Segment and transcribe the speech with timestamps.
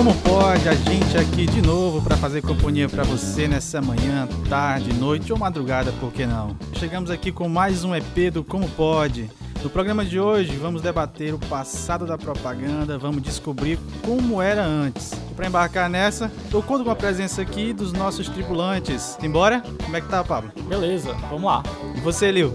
[0.00, 4.94] Como pode a gente aqui de novo para fazer companhia para você nessa manhã, tarde,
[4.94, 6.56] noite ou madrugada, por que não?
[6.72, 9.30] Chegamos aqui com mais um EP do Como Pode.
[9.62, 15.12] No programa de hoje vamos debater o passado da propaganda, vamos descobrir como era antes.
[15.30, 19.18] E para embarcar nessa, eu conto com a presença aqui dos nossos tripulantes.
[19.22, 19.62] Embora?
[19.84, 20.50] Como é que tá, Pablo?
[20.66, 21.62] Beleza, vamos lá.
[21.94, 22.54] E você, Lil?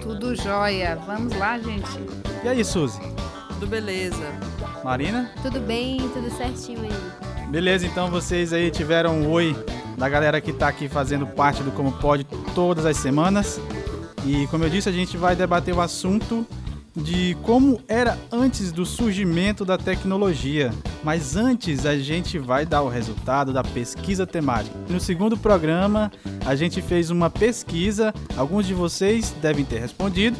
[0.00, 0.98] Tudo jóia.
[1.06, 2.00] Vamos lá, gente.
[2.42, 2.98] E aí, Suzy?
[3.50, 4.57] Tudo beleza.
[4.84, 5.30] Marina?
[5.42, 7.48] Tudo bem, tudo certinho aí.
[7.48, 9.56] Beleza, então vocês aí tiveram um oi
[9.96, 12.24] da galera que tá aqui fazendo parte do Como Pode
[12.54, 13.60] todas as semanas.
[14.26, 16.46] E como eu disse, a gente vai debater o assunto
[16.94, 20.72] de como era antes do surgimento da tecnologia.
[21.02, 24.76] Mas antes a gente vai dar o resultado da pesquisa temática.
[24.88, 26.10] No segundo programa,
[26.44, 30.36] a gente fez uma pesquisa, alguns de vocês devem ter respondido.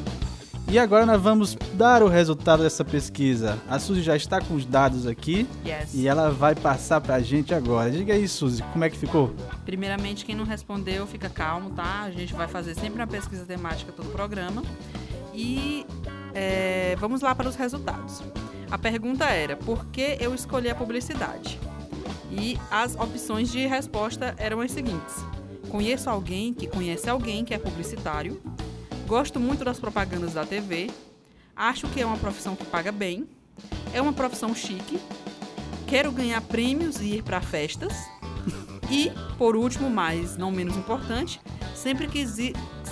[0.71, 3.59] E agora nós vamos dar o resultado dessa pesquisa.
[3.69, 5.95] A Suzy já está com os dados aqui Yes.
[5.95, 7.91] e ela vai passar pra gente agora.
[7.91, 9.35] Diga aí, Suzy, como é que ficou?
[9.65, 12.03] Primeiramente, quem não respondeu, fica calmo, tá?
[12.03, 14.63] A gente vai fazer sempre uma pesquisa temática todo o programa.
[15.33, 15.87] E
[16.35, 18.23] é, vamos lá para os resultados.
[18.71, 21.59] A pergunta era: por que eu escolhi a publicidade?
[22.31, 25.15] E as opções de resposta eram as seguintes:
[25.71, 28.39] conheço alguém que conhece alguém que é publicitário,
[29.09, 30.91] gosto muito das propagandas da TV,
[31.57, 33.27] acho que é uma profissão que paga bem,
[33.95, 35.01] é uma profissão chique,
[35.87, 37.95] quero ganhar prêmios e ir para festas.
[38.91, 41.41] E, por último, mas não menos importante,
[41.75, 42.37] sempre quis,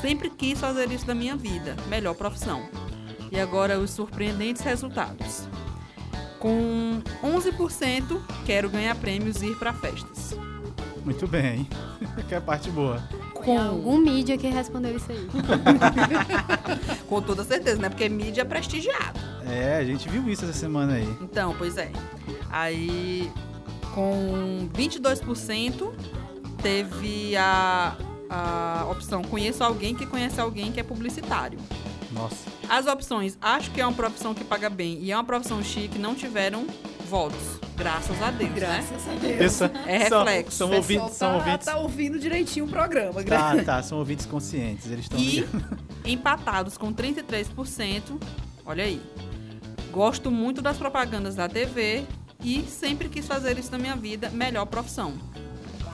[0.01, 1.77] sempre quis fazer isso da minha vida.
[1.89, 2.67] Melhor profissão.
[3.31, 5.49] E agora os surpreendentes resultados.
[6.39, 10.35] Com 11%, quero ganhar prêmios e ir para festas.
[11.03, 11.67] Muito bem.
[12.29, 13.03] que é a parte boa.
[13.47, 15.29] Tem algum mídia que respondeu isso aí.
[17.09, 17.89] Com toda certeza, né?
[17.89, 19.21] Porque mídia é prestigiado.
[19.49, 21.09] É, a gente viu isso essa semana aí.
[21.21, 21.93] Então, pois é.
[22.51, 23.31] Aí,
[23.95, 25.93] com 22%,
[26.61, 27.97] teve a,
[28.29, 31.61] a opção conheço alguém que conhece alguém que é publicitário.
[32.11, 32.51] Nossa.
[32.69, 36.01] As opções acho que é uma profissão que paga bem e é uma profissão chique
[36.01, 36.67] não tiveram
[37.07, 37.61] votos.
[37.77, 38.57] Graças a Deus, né?
[38.61, 39.41] Graças a Deus.
[39.41, 40.57] Essa, É são, reflexo.
[40.57, 41.67] São O pessoal ouvintes, são tá, ouvintes.
[41.67, 43.23] tá ouvindo direitinho o programa.
[43.23, 44.87] gra- Tá, tá, são ouvintes conscientes.
[44.91, 45.47] Eles estão E
[46.05, 48.19] empatados com 33%,
[48.65, 49.01] olha aí.
[49.91, 52.05] Gosto muito das propagandas da TV
[52.43, 55.15] e sempre quis fazer isso na minha vida, melhor profissão.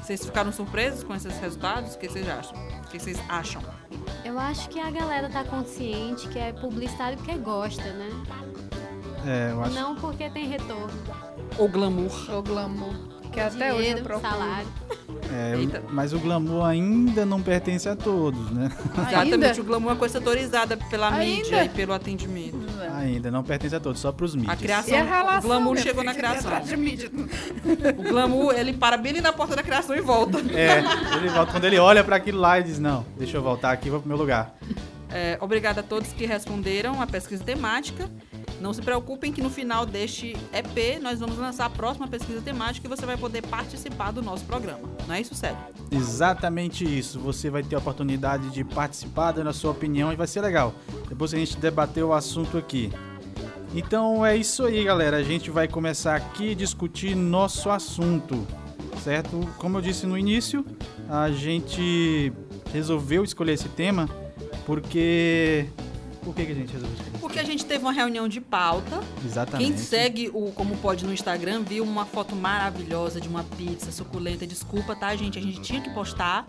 [0.02, 1.94] Vocês ficaram surpresos com esses resultados?
[1.94, 2.52] O que vocês acham?
[2.84, 3.62] O que vocês acham?
[4.24, 8.08] Eu acho que a galera tá consciente que é publicitário porque gosta, né?
[9.27, 9.75] É, eu acho.
[9.75, 10.91] Não porque tem retorno.
[11.59, 12.10] O glamour.
[12.38, 12.94] O glamour.
[13.33, 14.31] Que até hoje eu Dinheiro, procuro.
[14.31, 14.69] salário.
[15.33, 18.71] É, mas o glamour ainda não pertence a todos, né?
[18.94, 19.60] Exatamente, Ainda?
[19.62, 21.25] o glamour é uma coisa setorizada pela Ainda?
[21.25, 22.59] mídia e pelo atendimento.
[22.99, 24.53] Ainda não pertence a todos, só pros mídias.
[24.53, 26.50] A criação, E a relação, o glamour chegou na criação.
[26.53, 27.10] atrás de mídia.
[27.97, 30.39] O glamour, ele para bem ali na porta da criação e volta.
[30.54, 30.81] É,
[31.16, 33.89] ele volta, quando ele olha pra aquilo lá e diz: Não, deixa eu voltar aqui,
[33.89, 34.54] vou pro meu lugar.
[35.10, 38.10] É, obrigada a todos que responderam a pesquisa temática.
[38.62, 42.86] Não se preocupem que no final deste EP nós vamos lançar a próxima pesquisa temática
[42.86, 44.88] e você vai poder participar do nosso programa.
[45.08, 45.58] Não é isso, sério?
[45.90, 47.18] Exatamente isso.
[47.18, 50.72] Você vai ter a oportunidade de participar, dando a sua opinião e vai ser legal.
[51.08, 52.92] Depois a gente debater o assunto aqui.
[53.74, 55.16] Então é isso aí, galera.
[55.16, 58.46] A gente vai começar aqui a discutir nosso assunto,
[59.02, 59.40] certo?
[59.58, 60.64] Como eu disse no início,
[61.08, 62.32] a gente
[62.72, 64.08] resolveu escolher esse tema
[64.64, 65.66] porque.
[66.22, 67.19] Por que, que a gente resolveu escolher?
[67.19, 69.00] Porque a gente teve uma reunião de pauta.
[69.25, 69.69] Exatamente.
[69.71, 74.47] Quem segue o Como Pode no Instagram viu uma foto maravilhosa de uma pizza suculenta.
[74.47, 75.38] Desculpa, tá, gente?
[75.38, 76.47] A gente tinha que postar.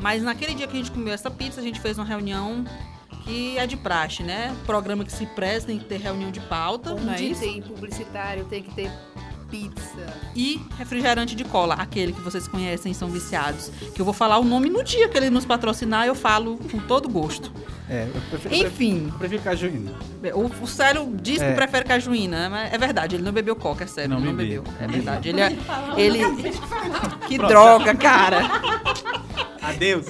[0.00, 2.64] Mas naquele dia que a gente comeu essa pizza, a gente fez uma reunião
[3.24, 4.54] que é de praxe, né?
[4.66, 7.40] Programa que se presta tem que ter reunião de pauta, não é Onde isso?
[7.40, 8.90] tem publicitário, tem que ter
[9.58, 10.14] pizza.
[10.34, 13.70] E refrigerante de cola, aquele que vocês conhecem são viciados.
[13.94, 16.78] Que eu vou falar o nome no dia que ele nos patrocinar, eu falo com
[16.80, 17.52] todo gosto.
[17.88, 19.92] É, eu prefiro, eu Enfim, prefiro cajuína.
[20.34, 21.50] o, o Célio diz É.
[21.50, 24.34] que prefere cajuína, mas é verdade, ele não bebeu coca, é sério, Não ele não
[24.34, 24.64] bebeu.
[24.80, 25.28] É verdade.
[25.28, 25.56] Ele, é-
[25.96, 26.18] ele
[27.28, 27.48] que Pronto.
[27.50, 28.40] droga, cara.
[29.62, 30.06] Adeus.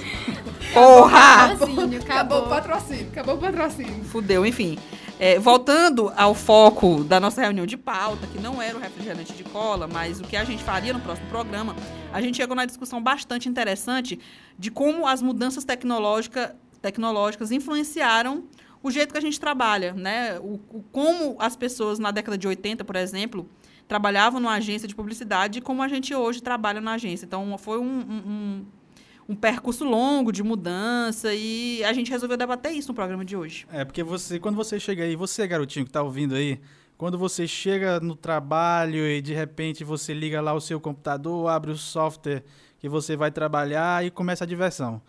[0.73, 1.49] Porra!
[1.51, 2.49] Patrocínio, Acabou o acabou.
[2.49, 4.05] patrocínio, acabou o patrocínio.
[4.05, 4.79] Fudeu, enfim.
[5.19, 9.45] É, voltando ao foco da nossa reunião de pauta, que não era o refrigerante de
[9.45, 11.75] cola, mas o que a gente faria no próximo programa,
[12.13, 14.19] a gente chegou na discussão bastante interessante
[14.59, 18.45] de como as mudanças tecnológica, tecnológicas influenciaram
[18.83, 20.39] o jeito que a gente trabalha, né?
[20.41, 23.49] O, o- como as pessoas na década de 80, por exemplo,
[23.87, 27.25] trabalhavam numa agência de publicidade e como a gente hoje trabalha na agência.
[27.25, 28.65] Então, foi um- um- um
[29.29, 33.67] um percurso longo de mudança e a gente resolveu debater isso no programa de hoje.
[33.73, 36.61] É, porque você, quando você chega aí, você, garotinho que tá ouvindo aí,
[36.97, 41.71] quando você chega no trabalho e de repente você liga lá o seu computador, abre
[41.71, 42.45] o software
[42.79, 45.01] que você vai trabalhar e começa a diversão.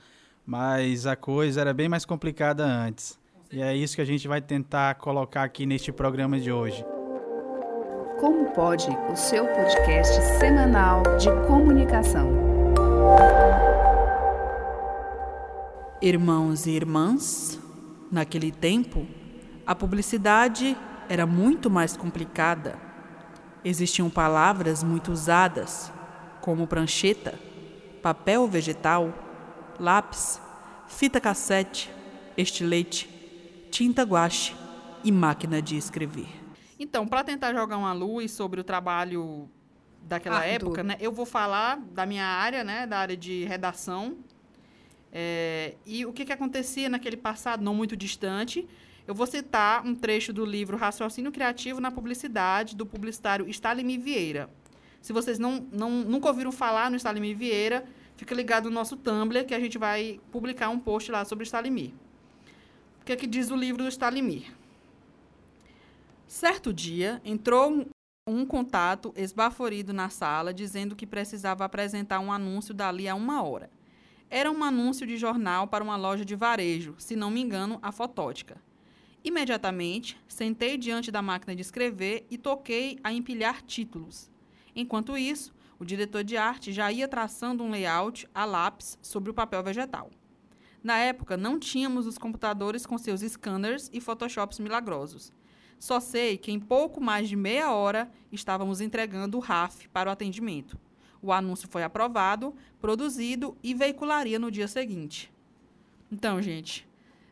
[0.46, 3.20] Mas a coisa era bem mais complicada antes.
[3.52, 6.86] E é isso que a gente vai tentar colocar aqui neste programa de hoje.
[8.20, 12.30] Como pode o seu podcast semanal de comunicação?
[16.02, 17.58] Irmãos e irmãs,
[18.12, 19.08] naquele tempo,
[19.66, 20.78] a publicidade
[21.08, 22.78] era muito mais complicada.
[23.64, 25.92] Existiam palavras muito usadas,
[26.42, 27.40] como prancheta,
[28.04, 29.14] papel vegetal,
[29.80, 30.42] lápis,
[30.88, 31.90] fita cassete,
[32.38, 33.08] estilete,
[33.72, 34.54] tinta guache
[35.02, 36.28] e máquina de escrever.
[36.78, 39.50] Então, para tentar jogar uma luz sobre o trabalho
[40.02, 44.18] daquela época, né, eu vou falar da minha área, né, da área de redação.
[45.18, 48.68] É, e o que, que acontecia naquele passado não muito distante.
[49.08, 54.50] Eu vou citar um trecho do livro Raciocínio Criativo na Publicidade, do publicitário Stalin Vieira.
[55.02, 57.86] Se vocês não, não, nunca ouviram falar no Stalin Vieira,
[58.18, 61.94] fica ligado no nosso Tumblr, que a gente vai publicar um post lá sobre Stalimir.
[63.02, 64.52] O que é que diz o livro do Stalimir?
[66.28, 67.86] Certo dia, entrou um,
[68.28, 73.70] um contato esbaforido na sala, dizendo que precisava apresentar um anúncio dali a uma hora.
[74.30, 77.92] Era um anúncio de jornal para uma loja de varejo, se não me engano, a
[77.92, 78.62] Fotótica.
[79.24, 84.30] Imediatamente, sentei diante da máquina de escrever e toquei a empilhar títulos.
[84.76, 89.34] Enquanto isso, o diretor de arte já ia traçando um layout a lápis sobre o
[89.34, 90.10] papel vegetal.
[90.84, 95.34] Na época, não tínhamos os computadores com seus scanners e photoshops milagrosos.
[95.80, 100.14] Só sei que em pouco mais de meia hora estávamos entregando o RAF para o
[100.14, 100.78] atendimento.
[101.26, 105.34] O anúncio foi aprovado, produzido e veicularia no dia seguinte.
[106.12, 106.88] Então, gente,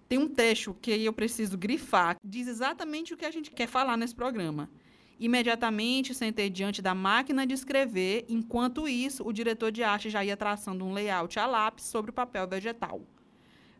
[0.09, 3.95] tem um trecho que eu preciso grifar, diz exatamente o que a gente quer falar
[3.95, 4.67] nesse programa.
[5.19, 10.35] Imediatamente sentei diante da máquina de escrever, enquanto isso, o diretor de arte já ia
[10.35, 12.99] traçando um layout a lápis sobre o papel vegetal.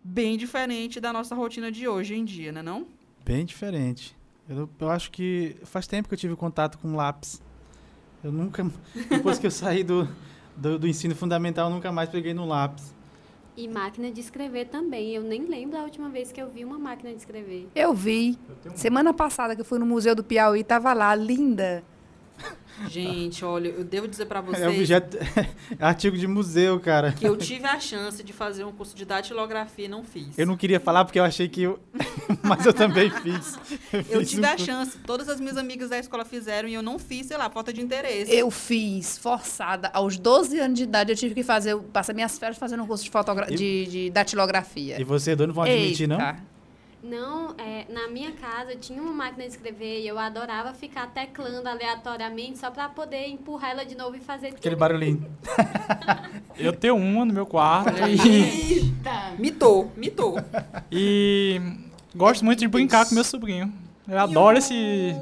[0.03, 2.85] Bem diferente da nossa rotina de hoje em dia, né não?
[3.25, 4.15] Bem diferente.
[4.47, 7.41] Eu, eu acho que faz tempo que eu tive contato com lápis.
[8.23, 8.65] Eu nunca,
[9.09, 10.07] depois que eu saí do,
[10.55, 12.93] do, do ensino fundamental, eu nunca mais peguei no lápis.
[13.55, 15.13] E máquina de escrever também.
[15.13, 17.67] Eu nem lembro a última vez que eu vi uma máquina de escrever.
[17.75, 18.37] Eu vi.
[18.75, 21.83] Semana passada que eu fui no Museu do Piauí, tava lá, linda.
[22.89, 25.17] Gente, olha, eu devo dizer para É vocês objeto,
[25.79, 27.11] é artigo de museu, cara.
[27.11, 30.37] que eu tive a chance de fazer um curso de datilografia e não fiz.
[30.37, 31.79] Eu não queria falar porque eu achei que eu.
[32.43, 33.57] Mas eu também fiz.
[34.09, 36.81] Eu fiz tive um a chance, todas as minhas amigas da escola fizeram e eu
[36.81, 38.31] não fiz, sei lá, falta de interesse.
[38.33, 39.89] Eu fiz, forçada.
[39.93, 43.03] Aos 12 anos de idade, eu tive que fazer, passar minhas férias fazendo um curso
[43.03, 44.99] de, fotogra- E- de, de datilografia.
[44.99, 46.15] E você, dono, não vão admitir, não?
[46.19, 46.31] Eita.
[46.33, 46.52] Não,
[47.57, 52.57] é, na minha casa tinha uma máquina de escrever e eu adorava ficar teclando aleatoriamente
[52.59, 54.77] só pra poder empurrar ela de novo e fazer Aquele tudo.
[54.79, 55.25] barulhinho.
[56.57, 58.93] Eu tenho uma no meu quarto e,
[59.37, 60.35] Mitou, mitou.
[60.89, 61.59] e
[62.15, 63.71] gosto muito de brincar com meu sobrinho.
[64.07, 65.13] Eu adoro esse,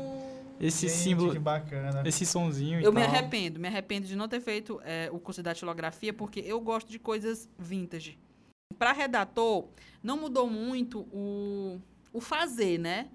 [0.60, 2.04] esse Gente, símbolo, Que bacana.
[2.06, 3.10] esse sonzinho e Eu me tal.
[3.10, 6.89] arrependo, me arrependo de não ter feito é, o curso de datilografia, porque eu gosto
[6.92, 8.18] de coisas vintage.
[8.81, 9.68] Para redator,
[10.01, 11.80] não mudou muito o,
[12.12, 13.10] o fazer, né?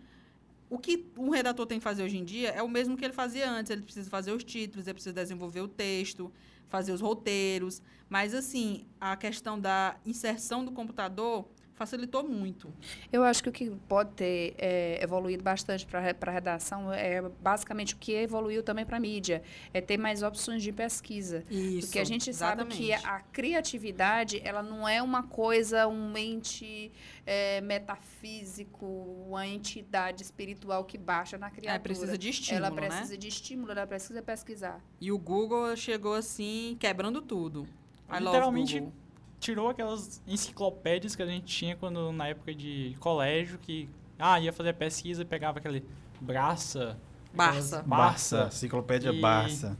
[0.70, 3.12] O que um redator tem que fazer hoje em dia é o mesmo que ele
[3.12, 3.70] fazia antes.
[3.70, 6.32] Ele precisa fazer os títulos, ele precisa desenvolver o texto,
[6.68, 7.82] fazer os roteiros.
[8.08, 12.72] Mas, assim, a questão da inserção do computador facilitou muito.
[13.12, 17.94] Eu acho que o que pode ter é, evoluído bastante para a redação é basicamente
[17.94, 19.42] o que evoluiu também para a mídia.
[19.72, 21.44] É ter mais opções de pesquisa.
[21.50, 21.86] Isso.
[21.86, 26.90] Porque a gente sabe que a criatividade, ela não é uma coisa, um ente
[27.26, 28.86] é, metafísico,
[29.28, 31.76] uma entidade espiritual que baixa na criatura.
[31.76, 32.86] É, precisa de estímulo, Ela né?
[32.86, 34.80] precisa de estímulo, ela precisa pesquisar.
[34.98, 37.68] E o Google chegou assim, quebrando tudo.
[38.08, 39.05] I love Literalmente Google.
[39.40, 43.88] Tirou aquelas enciclopédias que a gente tinha quando na época de colégio que
[44.18, 45.84] ah, ia fazer pesquisa e pegava aquele
[46.20, 46.98] braça,
[47.34, 47.82] Barça.
[47.82, 48.46] aquelas Barça.
[48.46, 49.76] Enciclopédia E- Barça.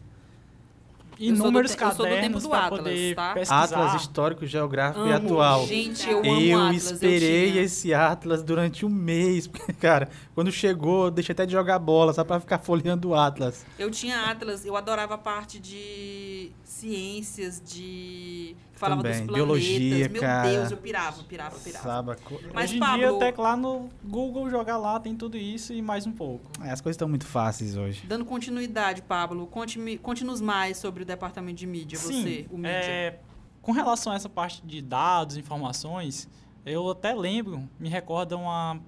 [1.18, 3.32] Inúmeros Eu sou do te- eu sou do tempo cadernos do para Atlas, poder tá?
[3.34, 3.62] pesquisar.
[3.64, 5.26] Atlas histórico, geográfico e Amo.
[5.26, 5.66] atual.
[5.66, 6.90] Gente, eu amo Eu Atlas.
[6.90, 9.46] esperei eu esse Atlas durante um mês.
[9.46, 13.14] porque, Cara, quando chegou, eu deixei até de jogar bola, só pra ficar folheando o
[13.14, 13.64] Atlas.
[13.78, 18.54] Eu tinha Atlas, eu adorava a parte de ciências, de...
[18.74, 19.46] falava Também, dos planetas.
[19.46, 20.48] biologia, Meu cara.
[20.50, 22.16] Deus, eu pirava, pirava, pirava.
[22.52, 25.80] Mas, Hoje em Pablo- dia, até lá no Google jogar lá tem tudo isso e
[25.80, 26.50] mais um pouco.
[26.62, 28.02] É, as coisas estão muito fáceis hoje.
[28.06, 32.70] Dando continuidade, Pablo, conte-nos mais sobre o departamento de mídia, você, o mídia.
[32.70, 33.18] é,
[33.62, 36.28] com relação a essa parte de dados, informações,
[36.64, 38.80] eu até lembro, me recorda uma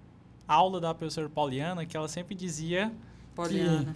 [0.47, 2.93] aula da professora Pauliana que ela sempre dizia
[3.35, 3.95] Poliana.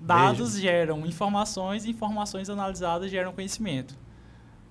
[0.00, 3.96] Dados geram informações e informações analisadas geram conhecimento.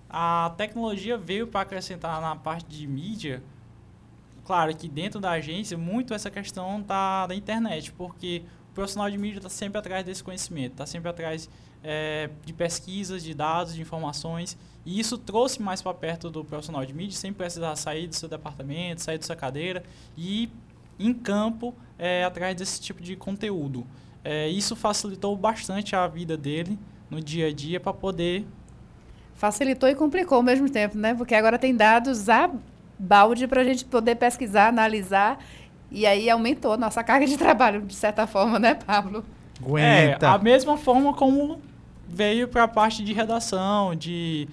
[0.09, 3.43] A tecnologia veio para acrescentar na parte de mídia.
[4.45, 9.17] Claro que dentro da agência, muito essa questão tá da internet, porque o profissional de
[9.17, 11.49] mídia está sempre atrás desse conhecimento, está sempre atrás
[11.83, 14.57] é, de pesquisas, de dados, de informações.
[14.85, 18.29] E isso trouxe mais para perto do profissional de mídia, sem precisar sair do seu
[18.29, 19.83] departamento, sair da sua cadeira
[20.17, 20.49] e
[20.99, 23.85] em campo é, atrás desse tipo de conteúdo.
[24.23, 26.77] É, isso facilitou bastante a vida dele
[27.09, 28.45] no dia a dia para poder.
[29.35, 31.13] Facilitou e complicou ao mesmo tempo, né?
[31.13, 32.49] Porque agora tem dados a
[32.97, 35.39] balde para a gente poder pesquisar, analisar.
[35.91, 39.23] E aí aumentou a nossa carga de trabalho, de certa forma, né, Pablo?
[39.77, 41.61] É, a mesma forma como
[42.07, 44.47] veio para a parte de redação, de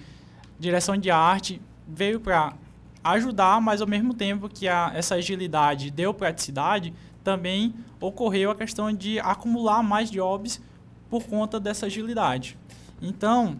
[0.59, 2.53] direção de arte, veio para
[3.03, 6.93] ajudar, mas ao mesmo tempo que a, essa agilidade deu praticidade,
[7.23, 10.61] também ocorreu a questão de acumular mais jobs
[11.09, 12.57] por conta dessa agilidade.
[13.01, 13.57] Então,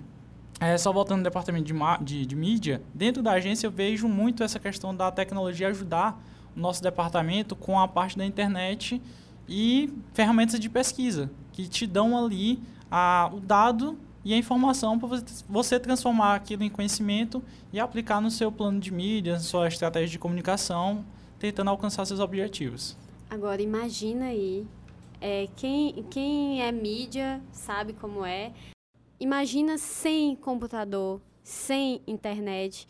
[0.60, 1.74] é, só voltando no departamento de,
[2.04, 6.22] de, de, mídia, dentro da agência eu vejo muito essa questão da tecnologia ajudar
[6.56, 9.02] o nosso departamento com a parte da internet
[9.48, 12.60] e ferramentas de pesquisa, que te dão ali
[12.90, 18.32] a, o dado e a informação para você transformar aquilo em conhecimento e aplicar no
[18.32, 21.06] seu plano de mídia, sua estratégia de comunicação,
[21.38, 22.98] tentando alcançar seus objetivos.
[23.30, 24.66] Agora, imagina aí,
[25.22, 28.52] é, quem, quem é mídia sabe como é.
[29.20, 32.88] Imagina sem computador, sem internet,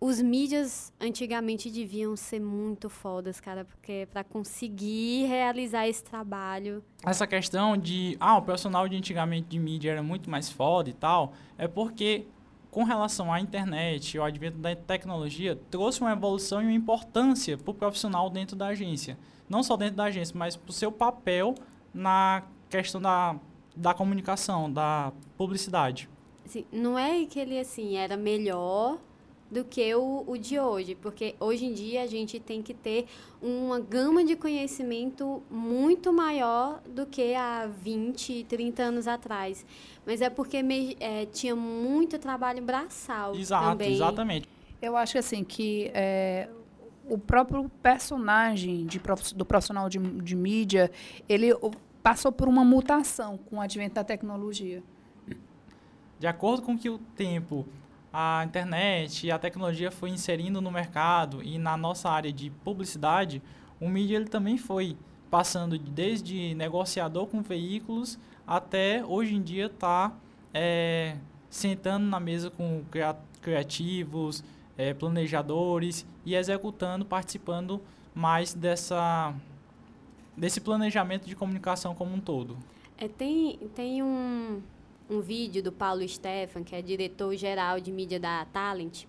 [0.00, 6.82] os mídias antigamente deviam ser muito fodas, cara, porque para conseguir realizar esse trabalho.
[7.04, 10.94] Essa questão de, ah, o profissional de antigamente de mídia era muito mais foda e
[10.94, 12.26] tal, é porque
[12.70, 17.70] com relação à internet, o advento da tecnologia trouxe uma evolução e uma importância para
[17.70, 19.18] o profissional dentro da agência.
[19.48, 21.54] Não só dentro da agência, mas para o seu papel
[21.92, 23.36] na questão da,
[23.76, 26.08] da comunicação, da publicidade.
[26.46, 28.98] Assim, não é que ele assim era melhor
[29.50, 33.06] do que o, o de hoje, porque hoje em dia a gente tem que ter
[33.42, 39.66] uma gama de conhecimento muito maior do que há 20, 30 anos atrás.
[40.06, 43.92] Mas é porque me, é, tinha muito trabalho braçal Exato, também.
[43.92, 44.48] exatamente.
[44.80, 46.48] Eu acho assim que é,
[47.08, 49.00] o próprio personagem de,
[49.34, 50.90] do profissional de, de mídia,
[51.28, 51.50] ele
[52.02, 54.82] passou por uma mutação com o advento da tecnologia.
[56.18, 57.66] De acordo com que o tempo
[58.12, 63.42] a internet e a tecnologia foi inserindo no mercado e na nossa área de publicidade,
[63.80, 64.96] o mídia ele também foi
[65.30, 70.12] passando desde negociador com veículos até hoje em dia tá,
[70.52, 71.16] é,
[71.48, 72.82] sentando na mesa com
[73.40, 74.42] criativos,
[74.76, 77.80] é, planejadores e executando, participando
[78.12, 79.32] mais dessa
[80.36, 82.56] desse planejamento de comunicação como um todo.
[82.96, 84.62] É, tem, tem um,
[85.10, 89.04] um vídeo do Paulo Stefan, que é diretor-geral de mídia da Talent,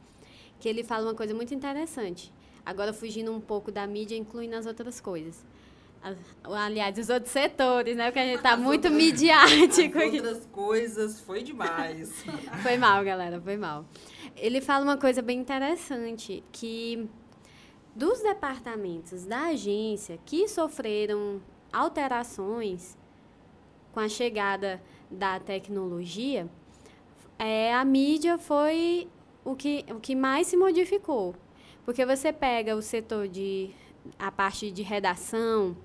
[0.60, 2.34] que ele fala uma coisa muito interessante.
[2.66, 5.46] Agora, fugindo um pouco da mídia, incluindo as outras coisas.
[6.44, 8.06] Aliás, os outros setores, né?
[8.06, 10.00] Porque a gente está muito outras, midiático.
[10.00, 12.24] As outras coisas, foi demais.
[12.64, 13.86] foi mal, galera, foi mal.
[14.36, 17.08] Ele fala uma coisa bem interessante, que
[17.96, 21.42] dos departamentos da agência que sofreram
[21.72, 22.98] alterações
[23.92, 24.82] com a chegada
[25.12, 26.48] da tecnologia,
[27.38, 29.08] é, a mídia foi
[29.44, 31.36] o que, o que mais se modificou.
[31.84, 33.72] Porque você pega o setor de.
[34.18, 35.76] a parte de redação,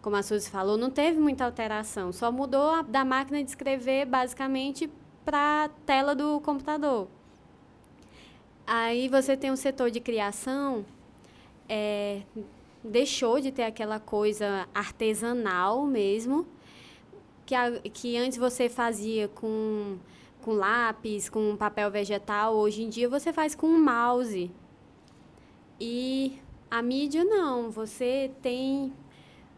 [0.00, 2.12] como a Suzy falou, não teve muita alteração.
[2.12, 4.88] Só mudou a, da máquina de escrever, basicamente,
[5.24, 7.08] para a tela do computador.
[8.66, 10.84] Aí você tem o setor de criação,
[11.68, 12.22] é,
[12.82, 16.46] deixou de ter aquela coisa artesanal mesmo
[17.46, 19.98] que, a, que antes você fazia com,
[20.40, 24.50] com lápis, com papel vegetal, hoje em dia você faz com um mouse.
[25.80, 26.38] E
[26.70, 28.92] a mídia não, você tem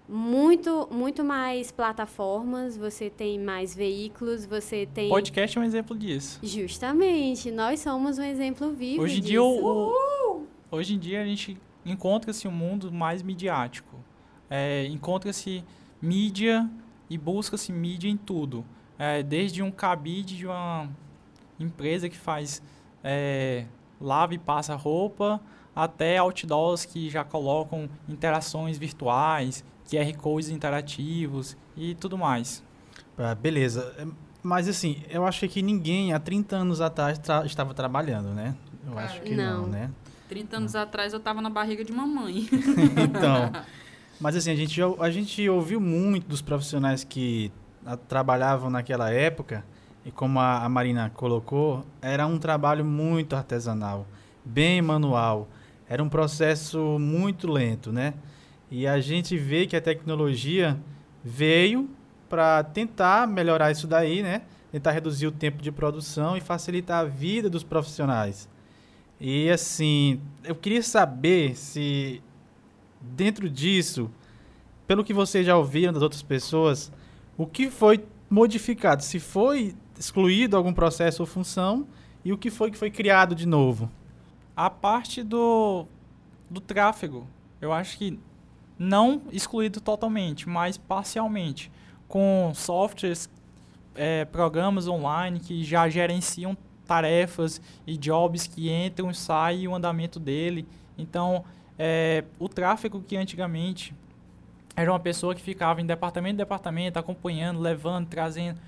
[0.08, 6.40] muito muito mais plataformas, você tem mais veículos, você tem podcast é um exemplo disso.
[6.42, 9.02] Justamente, nós somos um exemplo vivo.
[9.02, 9.30] Hoje em disso.
[9.30, 13.96] dia o, hoje em dia a gente encontra-se um mundo mais midiático.
[14.50, 15.64] É, encontra-se
[16.00, 16.68] mídia
[17.08, 18.64] e busca-se mídia em tudo.
[18.98, 20.88] É, desde um cabide de uma
[21.58, 22.62] empresa que faz
[23.02, 23.66] é,
[24.00, 25.40] lava e passa roupa,
[25.74, 32.62] até outdoors que já colocam interações virtuais, QR codes interativos e tudo mais.
[33.18, 33.94] Ah, beleza.
[33.98, 34.06] É,
[34.42, 38.54] mas assim, eu acho que ninguém há 30 anos atrás tra estava trabalhando, né?
[38.86, 39.90] Eu acho que não, não né?
[40.28, 42.48] 30 anos atrás eu estava na barriga de mamãe.
[43.02, 43.52] então,
[44.20, 47.50] Mas assim, a gente, a gente ouviu muito dos profissionais que
[47.84, 49.64] a, trabalhavam naquela época,
[50.04, 54.06] e como a, a Marina colocou, era um trabalho muito artesanal,
[54.44, 55.48] bem manual.
[55.88, 58.14] Era um processo muito lento, né?
[58.70, 60.78] E a gente vê que a tecnologia
[61.22, 61.88] veio
[62.28, 64.42] para tentar melhorar isso daí, né?
[64.72, 68.48] Tentar reduzir o tempo de produção e facilitar a vida dos profissionais.
[69.20, 72.20] E assim, eu queria saber se
[73.12, 74.10] dentro disso,
[74.86, 76.92] pelo que vocês já ouviram das outras pessoas,
[77.36, 79.02] o que foi modificado?
[79.02, 81.86] Se foi excluído algum processo ou função
[82.24, 83.90] e o que foi que foi criado de novo?
[84.56, 85.86] A parte do,
[86.50, 87.26] do tráfego,
[87.60, 88.18] eu acho que
[88.78, 91.70] não excluído totalmente, mas parcialmente,
[92.08, 93.28] com softwares,
[93.94, 96.56] é, programas online que já gerenciam
[96.86, 100.66] tarefas e jobs que entram e saem e o andamento dele.
[100.98, 101.44] Então,
[101.78, 103.94] é, o tráfego que antigamente
[104.76, 108.60] era uma pessoa que ficava em departamento em departamento, acompanhando, levando, trazendo,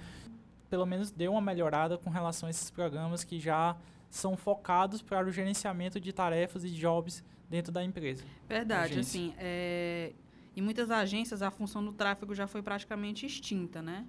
[0.71, 3.77] pelo menos deu uma melhorada com relação a esses programas que já
[4.09, 8.25] são focados para o gerenciamento de tarefas e jobs dentro da empresa.
[8.49, 10.13] Verdade, assim, é,
[10.57, 14.07] em muitas agências a função do tráfego já foi praticamente extinta, né?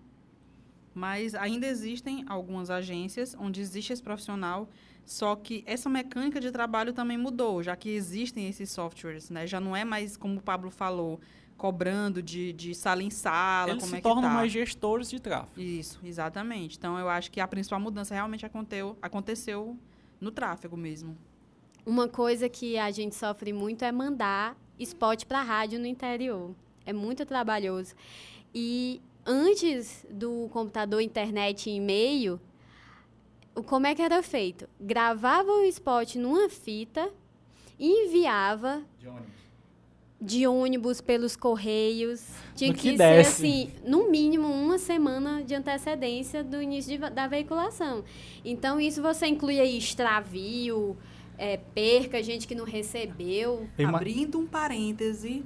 [0.94, 4.68] Mas ainda existem algumas agências onde existe esse profissional,
[5.08, 9.48] só que essa mecânica de trabalho também mudou, já que existem esses softwares, né?
[9.48, 11.22] Já não é mais, como o Pablo falou,
[11.56, 14.30] cobrando de, de sala em sala, Eles como se é que tornam tá.
[14.30, 15.62] mais gestores de tráfego.
[15.62, 16.78] Isso, exatamente.
[16.78, 19.78] Então, eu acho que a principal mudança realmente aconteceu, aconteceu
[20.20, 21.18] no tráfego mesmo.
[21.86, 26.54] Uma coisa que a gente sofre muito é mandar spot para rádio no interior.
[26.86, 27.96] É muito trabalhoso.
[28.54, 32.42] E antes do computador, internet e e-mail,
[33.64, 34.68] como é que era feito?
[34.80, 37.10] Gravava o spot numa fita
[37.80, 39.28] enviava De ônibus.
[40.20, 42.26] de ônibus pelos correios.
[42.56, 43.30] Tinha que, que ser desce.
[43.46, 48.04] assim, no mínimo uma semana de antecedência do início de- da veiculação.
[48.44, 50.98] Então isso você inclui aí extravio,
[51.38, 53.70] é, perca, gente que não recebeu.
[53.78, 55.46] Ima- Abrindo um parêntese,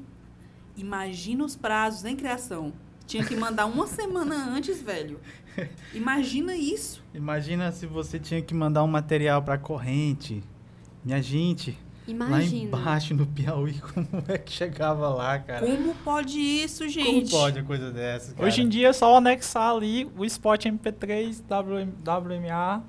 [0.77, 2.71] imagina os prazos em criação.
[3.05, 5.19] Tinha que mandar uma semana antes, velho.
[5.93, 7.03] Imagina isso.
[7.13, 10.43] Imagina se você tinha que mandar um material para corrente.
[11.03, 12.71] Minha gente, Imagina.
[12.71, 15.65] lá embaixo no Piauí, como é que chegava lá, cara?
[15.65, 17.31] Como pode isso, Como gente?
[17.31, 18.47] pode uma coisa dessa, cara?
[18.47, 22.83] Hoje em dia é só anexar ali o spot MP3, WM, WMA,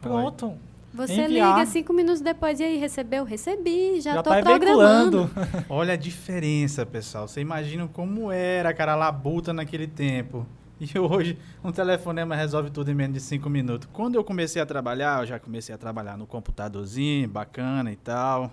[0.00, 0.54] pronto.
[0.94, 1.56] Você enviar.
[1.56, 3.24] liga cinco minutos depois e aí, recebeu?
[3.24, 5.30] Recebi, já, Já tô tá programando.
[5.66, 7.26] Olha a diferença, pessoal.
[7.26, 10.46] Você imagina como era, cara, a labuta naquele tempo.
[10.82, 13.88] E hoje, um telefonema resolve tudo em menos de cinco minutos.
[13.92, 18.52] Quando eu comecei a trabalhar, eu já comecei a trabalhar no computadorzinho, bacana e tal.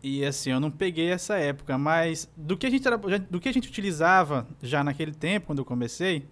[0.00, 2.84] E assim, eu não peguei essa época, mas do que a gente,
[3.28, 6.28] do que a gente utilizava já naquele tempo, quando eu comecei,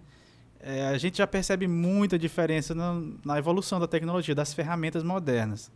[0.57, 5.69] é, a gente já percebe muita diferença na, na evolução da tecnologia, das ferramentas modernas.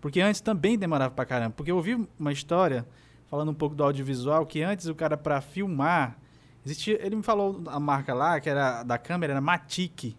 [0.00, 1.52] Porque antes também demorava pra caramba.
[1.54, 2.86] Porque eu ouvi uma história,
[3.26, 6.16] falando um pouco do audiovisual, que antes o cara para filmar,
[6.64, 10.16] existia, ele me falou a marca lá, que era da câmera, era Matic.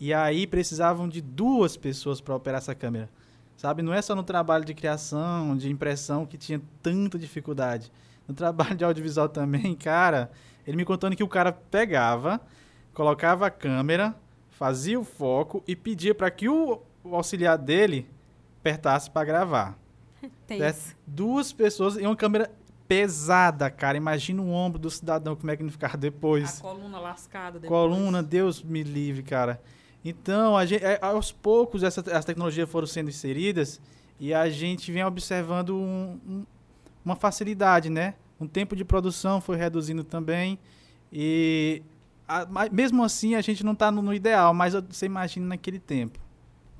[0.00, 3.10] E aí precisavam de duas pessoas para operar essa câmera.
[3.56, 7.90] Sabe, não é só no trabalho de criação, de impressão que tinha tanta dificuldade.
[8.28, 10.30] No trabalho de audiovisual também, cara,
[10.64, 12.40] ele me contando que o cara pegava,
[12.94, 14.14] colocava a câmera,
[14.50, 18.08] fazia o foco e pedia para que o, o auxiliar dele
[18.60, 19.78] apertasse para gravar.
[20.46, 20.76] Tem Certo?
[20.76, 20.96] isso.
[21.04, 22.48] Duas pessoas e uma câmera
[22.88, 23.96] pesada, cara.
[23.96, 26.58] Imagina o ombro do cidadão, como é que não ficava depois.
[26.58, 27.68] A coluna lascada depois.
[27.68, 29.60] Coluna, Deus me livre, cara.
[30.04, 33.80] Então, gente, é, aos poucos, essa, as tecnologias foram sendo inseridas
[34.18, 36.46] e a gente vem observando um- um-
[37.04, 38.14] uma facilidade, né?
[38.40, 40.58] Um tempo de produção foi reduzindo também.
[41.12, 41.82] E
[42.26, 46.18] a- mesmo assim, a gente não está no, no ideal, mas você imagina naquele tempo.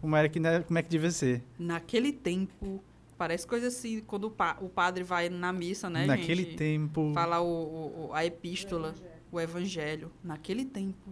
[0.01, 1.43] Como, era que, né, como é que devia ser.
[1.59, 2.81] Naquele tempo,
[3.19, 6.57] parece coisa assim, quando o, pa- o padre vai na missa, né, naquele gente?
[6.57, 7.11] tempo.
[7.13, 8.95] Fala o, o- o- a epístola,
[9.31, 10.11] o evangelho.
[10.25, 11.11] Naquele tempo.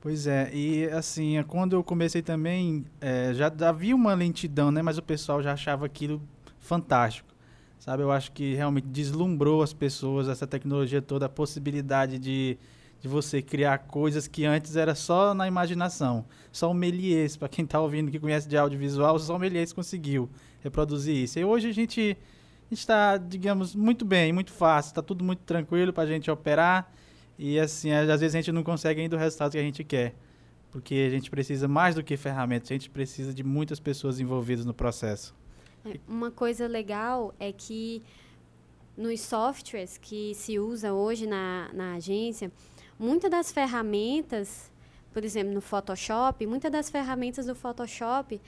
[0.00, 4.80] Pois é, e assim, é, quando eu comecei também, é, já havia uma lentidão, né?
[4.82, 6.22] Mas o pessoal já achava aquilo
[6.60, 7.34] fantástico.
[7.78, 12.56] Sabe, eu acho que realmente deslumbrou as pessoas, essa tecnologia toda, a possibilidade de,
[13.00, 16.24] de você criar coisas que antes era só na imaginação.
[16.50, 20.28] Só o Méliès, para quem está ouvindo que conhece de audiovisual, só o Méliès conseguiu
[20.66, 21.38] reproduzir isso.
[21.38, 22.16] E hoje a gente
[22.70, 26.92] está, digamos, muito bem, muito fácil, está tudo muito tranquilo para a gente operar.
[27.38, 30.14] E assim, às vezes a gente não consegue ainda o resultado que a gente quer.
[30.70, 34.64] Porque a gente precisa mais do que ferramentas, a gente precisa de muitas pessoas envolvidas
[34.64, 35.34] no processo.
[35.84, 38.02] É, Uma coisa legal é que
[38.96, 42.50] nos softwares que se usa hoje na, na agência,
[42.98, 44.70] muitas das ferramentas,
[45.12, 48.40] por exemplo, no Photoshop, muitas das ferramentas do Photoshop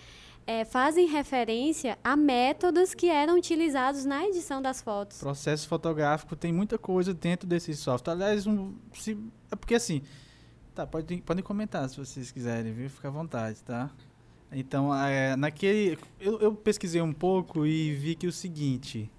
[0.48, 5.18] é, fazem referência a métodos que eram utilizados na edição das fotos.
[5.18, 8.14] Processo fotográfico tem muita coisa dentro desse software.
[8.14, 9.18] Aliás, um, se,
[9.52, 10.00] é porque assim,
[10.74, 12.88] tá, pode, podem comentar se vocês quiserem, viu?
[12.88, 13.90] Fica à vontade, tá?
[14.50, 19.10] Então, é, naquele, eu, eu, pesquisei um pouco e vi que o seguinte,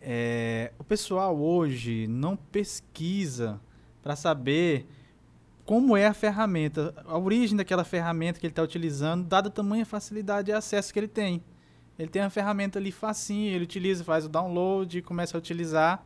[0.00, 3.60] é, o pessoal hoje não pesquisa
[4.02, 4.86] para saber
[5.64, 9.86] como é a ferramenta, a origem daquela ferramenta que ele está utilizando, dada a tamanha
[9.86, 11.42] facilidade de acesso que ele tem.
[11.98, 16.04] Ele tem uma ferramenta ali facinho, ele utiliza, faz o download, começa a utilizar.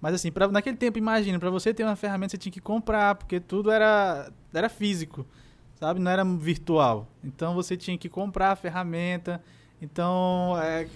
[0.00, 3.14] Mas assim, pra, naquele tempo, imagina, para você ter uma ferramenta você tinha que comprar,
[3.14, 5.26] porque tudo era, era físico,
[5.74, 6.00] sabe?
[6.00, 7.06] Não era virtual.
[7.22, 9.42] Então você tinha que comprar a ferramenta.
[9.80, 10.88] Então, é,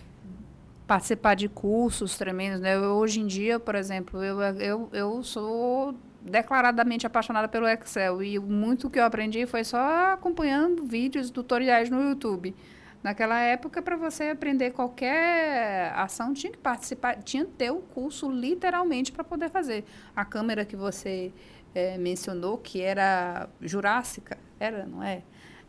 [0.86, 2.76] participar de cursos tremendos, né?
[2.76, 8.38] Eu, hoje em dia, por exemplo, eu, eu, eu sou declaradamente apaixonada pelo Excel e
[8.38, 12.54] muito que eu aprendi foi só acompanhando vídeos, tutoriais no YouTube.
[13.02, 18.30] Naquela época, para você aprender qualquer ação, tinha que participar, tinha que ter um curso
[18.30, 19.84] literalmente para poder fazer.
[20.14, 21.32] A câmera que você
[21.74, 25.22] é, mencionou, que era jurássica, era, não é?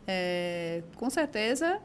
[0.06, 1.80] é com certeza,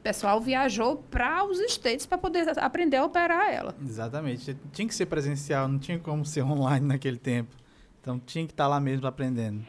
[0.00, 3.76] o pessoal viajou para os States para poder aprender a operar ela.
[3.80, 4.56] Exatamente.
[4.72, 7.54] Tinha que ser presencial, não tinha como ser online naquele tempo.
[8.00, 9.64] Então tinha que estar tá lá mesmo aprendendo.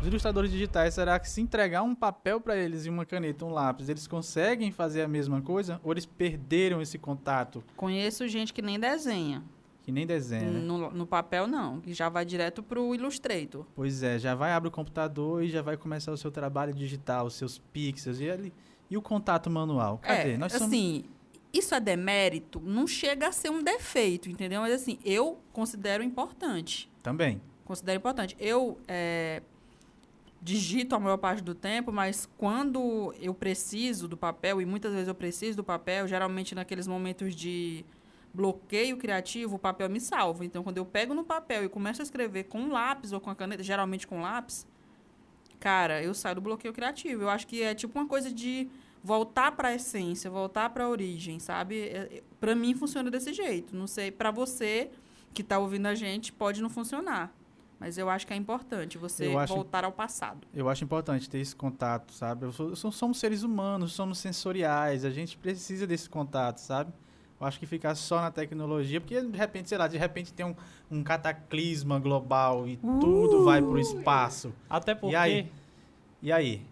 [0.00, 3.52] Os ilustradores digitais, será que se entregar um papel para eles e uma caneta, um
[3.52, 5.78] lápis, eles conseguem fazer a mesma coisa?
[5.84, 7.62] Ou eles perderam esse contato?
[7.76, 9.42] Conheço gente que nem desenha.
[9.82, 10.50] Que nem desenha.
[10.50, 10.60] Né?
[10.60, 11.80] No, no, papel, não.
[11.80, 13.66] Que já vai direto para o Illustrator.
[13.74, 17.26] Pois é, já vai abrir o computador e já vai começar o seu trabalho digital,
[17.26, 18.20] os seus pixels.
[18.20, 18.52] E, ali,
[18.90, 19.98] e o contato manual?
[19.98, 20.32] Cadê?
[20.32, 20.68] É, Nós somos...
[20.68, 21.04] assim,
[21.52, 24.60] isso é demérito, não chega a ser um defeito, entendeu?
[24.60, 26.90] Mas assim, eu considero importante.
[27.02, 27.40] Também.
[27.64, 28.36] Considero importante.
[28.38, 29.42] Eu é,
[30.40, 35.08] digito a maior parte do tempo, mas quando eu preciso do papel, e muitas vezes
[35.08, 37.84] eu preciso do papel, geralmente naqueles momentos de
[38.32, 40.44] bloqueio criativo, o papel me salva.
[40.44, 43.34] Então, quando eu pego no papel e começo a escrever com lápis ou com a
[43.34, 44.66] caneta, geralmente com lápis,
[45.58, 47.22] cara, eu saio do bloqueio criativo.
[47.22, 48.68] Eu acho que é tipo uma coisa de
[49.02, 51.80] voltar para a essência, voltar para a origem, sabe?
[51.80, 53.74] É, é, para mim funciona desse jeito.
[53.74, 54.90] Não sei, para você
[55.32, 57.34] que está ouvindo a gente, pode não funcionar.
[57.78, 60.46] Mas eu acho que é importante você acho, voltar ao passado.
[60.52, 62.44] Eu acho importante ter esse contato, sabe?
[62.44, 66.92] Eu sou, somos seres humanos, somos sensoriais, a gente precisa desse contato, sabe?
[67.40, 70.44] Eu acho que ficar só na tecnologia, porque de repente, sei lá, de repente tem
[70.44, 70.54] um,
[70.90, 72.98] um cataclisma global e uh!
[73.00, 74.52] tudo vai para o espaço.
[74.68, 75.14] Até porque...
[75.14, 75.50] E aí?
[76.20, 76.69] E aí?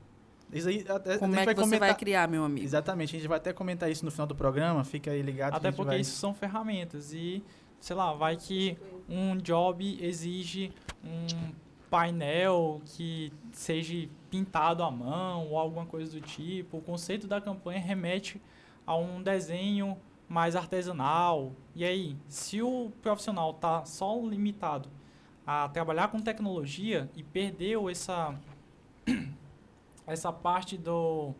[0.52, 1.88] Isso aí, até, Como é que você comentar...
[1.88, 2.64] vai criar, meu amigo?
[2.64, 5.54] Exatamente, a gente vai até comentar isso no final do programa, fica aí ligado.
[5.54, 6.00] Até porque vai...
[6.00, 7.44] isso são ferramentas e,
[7.78, 10.72] sei lá, vai que um job exige
[11.04, 11.52] um
[11.90, 16.78] painel que seja pintado à mão ou alguma coisa do tipo.
[16.78, 18.40] O conceito da campanha remete
[18.86, 19.96] a um desenho
[20.28, 21.52] mais artesanal.
[21.74, 24.88] E aí, se o profissional está só limitado
[25.46, 28.38] a trabalhar com tecnologia e perdeu essa
[30.08, 31.34] essa parte do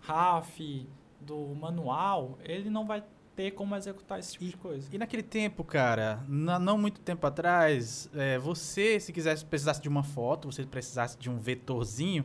[0.00, 0.88] RAF,
[1.20, 3.04] do manual, ele não vai
[3.36, 4.88] ter como executar esse tipo e, de coisa.
[4.92, 9.88] E naquele tempo, cara, na, não muito tempo atrás, é, você, se quisesse, precisasse de
[9.90, 12.24] uma foto, você precisasse de um vetorzinho,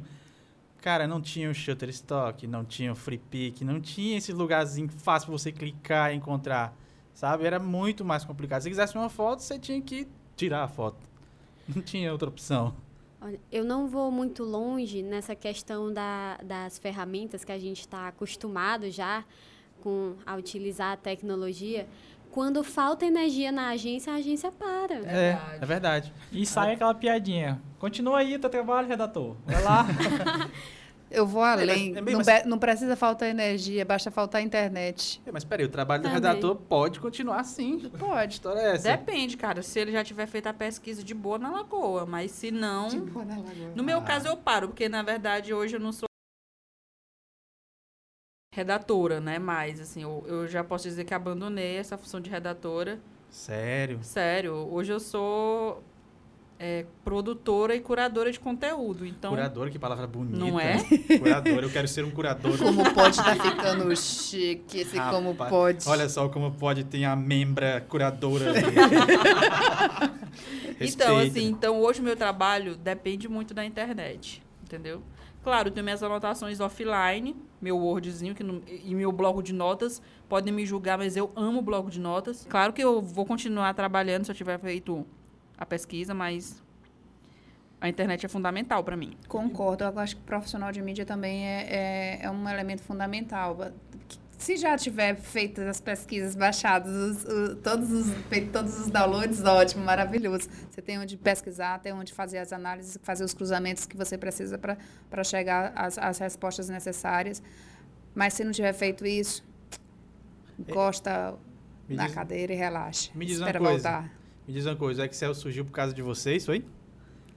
[0.80, 5.38] cara, não tinha o Shutterstock, não tinha o FreePic, não tinha esse lugarzinho fácil pra
[5.38, 6.74] você clicar e encontrar,
[7.14, 7.46] sabe?
[7.46, 8.62] Era muito mais complicado.
[8.62, 11.06] Se quisesse uma foto, você tinha que tirar a foto.
[11.68, 12.74] Não tinha outra opção.
[13.52, 18.90] Eu não vou muito longe nessa questão da, das ferramentas que a gente está acostumado
[18.90, 19.24] já
[19.82, 21.88] com a utilizar a tecnologia.
[22.32, 24.96] Quando falta energia na agência, a agência para.
[25.06, 26.14] É, é verdade.
[26.32, 27.62] E sai aquela piadinha.
[27.78, 29.36] Continua aí teu trabalho, redator.
[29.46, 29.86] Vai lá.
[31.12, 31.96] Eu vou além.
[31.96, 32.46] É, mas, não, mas...
[32.46, 35.22] não, precisa faltar energia, basta faltar internet.
[35.26, 36.20] É, mas peraí, o trabalho Também.
[36.20, 37.92] do redator pode continuar sim.
[38.00, 38.36] Pode.
[38.36, 38.96] história é essa?
[38.96, 39.62] Depende, cara.
[39.62, 42.06] Se ele já tiver feito a pesquisa de boa na lagoa.
[42.06, 42.88] Mas se não.
[42.88, 43.72] De boa na lagoa.
[43.76, 44.04] No meu ah.
[44.04, 46.08] caso, eu paro, porque na verdade hoje eu não sou
[48.54, 49.38] redatora, né?
[49.38, 53.00] Mas, assim, eu, eu já posso dizer que abandonei essa função de redatora.
[53.30, 54.00] Sério?
[54.04, 54.54] Sério.
[54.54, 55.84] Hoje eu sou
[56.64, 59.04] é, produtora e curadora de conteúdo.
[59.04, 60.38] Então, curadora, que palavra bonita.
[60.38, 60.78] Não é?
[61.18, 62.56] Curadora, eu quero ser um curador.
[62.56, 65.90] Como pode estar tá ficando chique esse Rapaz, como pode.
[65.90, 68.62] Olha só como pode ter a membra curadora ali.
[70.80, 75.02] então, assim, então hoje o meu trabalho depende muito da internet, entendeu?
[75.44, 80.00] Claro, tenho minhas anotações offline, meu Wordzinho que no, e meu bloco de notas.
[80.30, 82.46] Podem me julgar, mas eu amo o bloco de notas.
[82.48, 85.04] Claro que eu vou continuar trabalhando se eu tiver feito
[85.62, 86.60] a pesquisa, mas
[87.80, 89.16] a internet é fundamental para mim.
[89.28, 89.84] Concordo.
[89.84, 93.56] Eu acho que o profissional de mídia também é, é, é um elemento fundamental
[94.40, 99.44] se já tiver feito as pesquisas, baixadas, os, os, todos, os, feito todos os downloads,
[99.44, 100.50] ótimo, maravilhoso.
[100.68, 104.58] Você tem onde pesquisar, tem onde fazer as análises, fazer os cruzamentos que você precisa
[104.58, 107.42] para chegar às, às respostas necessárias.
[108.16, 109.46] Mas se não tiver feito isso,
[110.58, 111.36] encosta
[111.88, 113.12] é, na diz, cadeira e relaxa.
[113.14, 113.92] Me diz Espera uma coisa.
[113.92, 114.21] Voltar.
[114.48, 116.66] Me diz uma coisa, o Excel surgiu por causa de vocês, foi?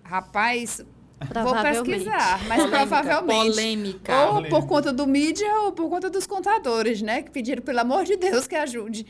[0.03, 0.85] Rapaz,
[1.33, 2.79] Vou pesquisar, mas Polêmica.
[2.79, 3.51] provavelmente.
[3.51, 4.21] Polêmica.
[4.21, 4.57] Ou Polêmica.
[4.57, 7.23] por conta do mídia ou por conta dos contadores, né?
[7.23, 9.07] Que pediram, pelo amor de Deus, que ajude.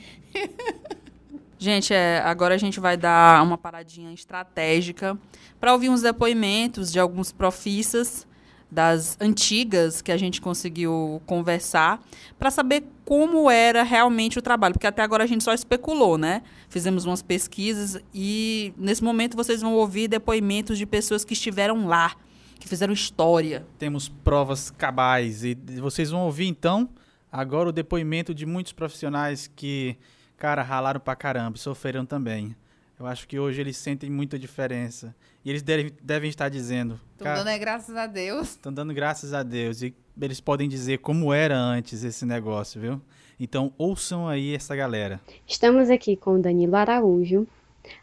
[1.59, 5.19] Gente, é, agora a gente vai dar uma paradinha estratégica
[5.59, 8.27] para ouvir uns depoimentos de alguns profissas
[8.71, 12.03] das antigas que a gente conseguiu conversar
[12.39, 16.43] para saber como era realmente o trabalho, porque até agora a gente só especulou, né?
[16.69, 22.17] Fizemos umas pesquisas e nesse momento vocês vão ouvir depoimentos de pessoas que estiveram lá,
[22.59, 23.67] que fizeram história.
[23.79, 26.89] Temos provas cabais e vocês vão ouvir então
[27.31, 29.97] agora o depoimento de muitos profissionais que,
[30.37, 32.55] cara, ralaram pra caramba, sofreram também.
[32.99, 35.15] Eu acho que hoje eles sentem muita diferença.
[35.45, 36.99] E eles devem, devem estar dizendo.
[37.13, 38.51] Estão dando é graças a Deus.
[38.51, 39.83] Estão dando graças a Deus.
[39.83, 43.01] E eles podem dizer como era antes esse negócio, viu?
[43.39, 45.21] Então ouçam aí essa galera.
[45.47, 47.47] Estamos aqui com o Danilo Araújo,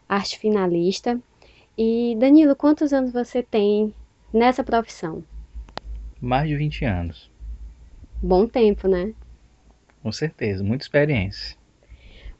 [0.07, 1.19] arte finalista.
[1.77, 3.93] E Danilo, quantos anos você tem
[4.31, 5.23] nessa profissão?
[6.21, 7.31] Mais de 20 anos.
[8.21, 9.13] Bom tempo, né?
[10.03, 11.57] Com certeza, muita experiência.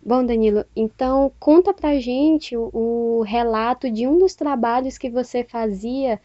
[0.04, 6.20] Bom, Danilo, então conta pra gente o, relato de um dos trabalhos que você fazia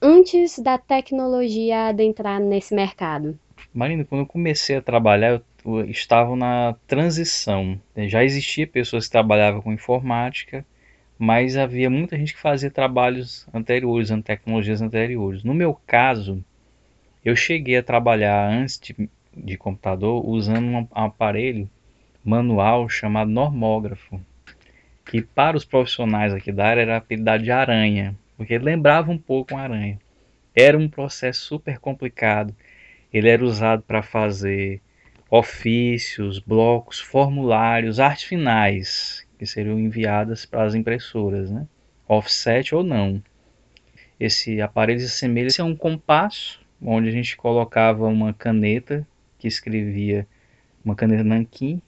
[0.00, 3.38] antes da tecnologia adentrar nesse mercado.
[3.72, 7.80] Marina, quando eu comecei a trabalhar, eu, eu estava na transição.
[7.96, 10.66] Já existia pessoas que trabalhavam com informática,
[11.16, 15.44] mas havia muita gente que fazia trabalhos anteriores, tecnologias anteriores.
[15.44, 16.44] No meu caso,
[17.24, 21.70] eu cheguei a trabalhar antes de, de computador usando um aparelho
[22.24, 24.20] manual chamado normógrafo,
[25.04, 29.18] que para os profissionais aqui da área era apelidado de aranha, porque ele lembrava um
[29.18, 29.98] pouco uma aranha.
[30.54, 32.54] Era um processo super complicado.
[33.12, 34.80] Ele era usado para fazer
[35.30, 41.66] ofícios, blocos, formulários, artes finais que seriam enviadas para as impressoras, né?
[42.06, 43.22] offset ou não.
[44.20, 49.06] Esse aparelho se assemelha a um compasso, onde a gente colocava uma caneta
[49.38, 50.26] que escrevia,
[50.84, 51.80] uma caneta nanquim,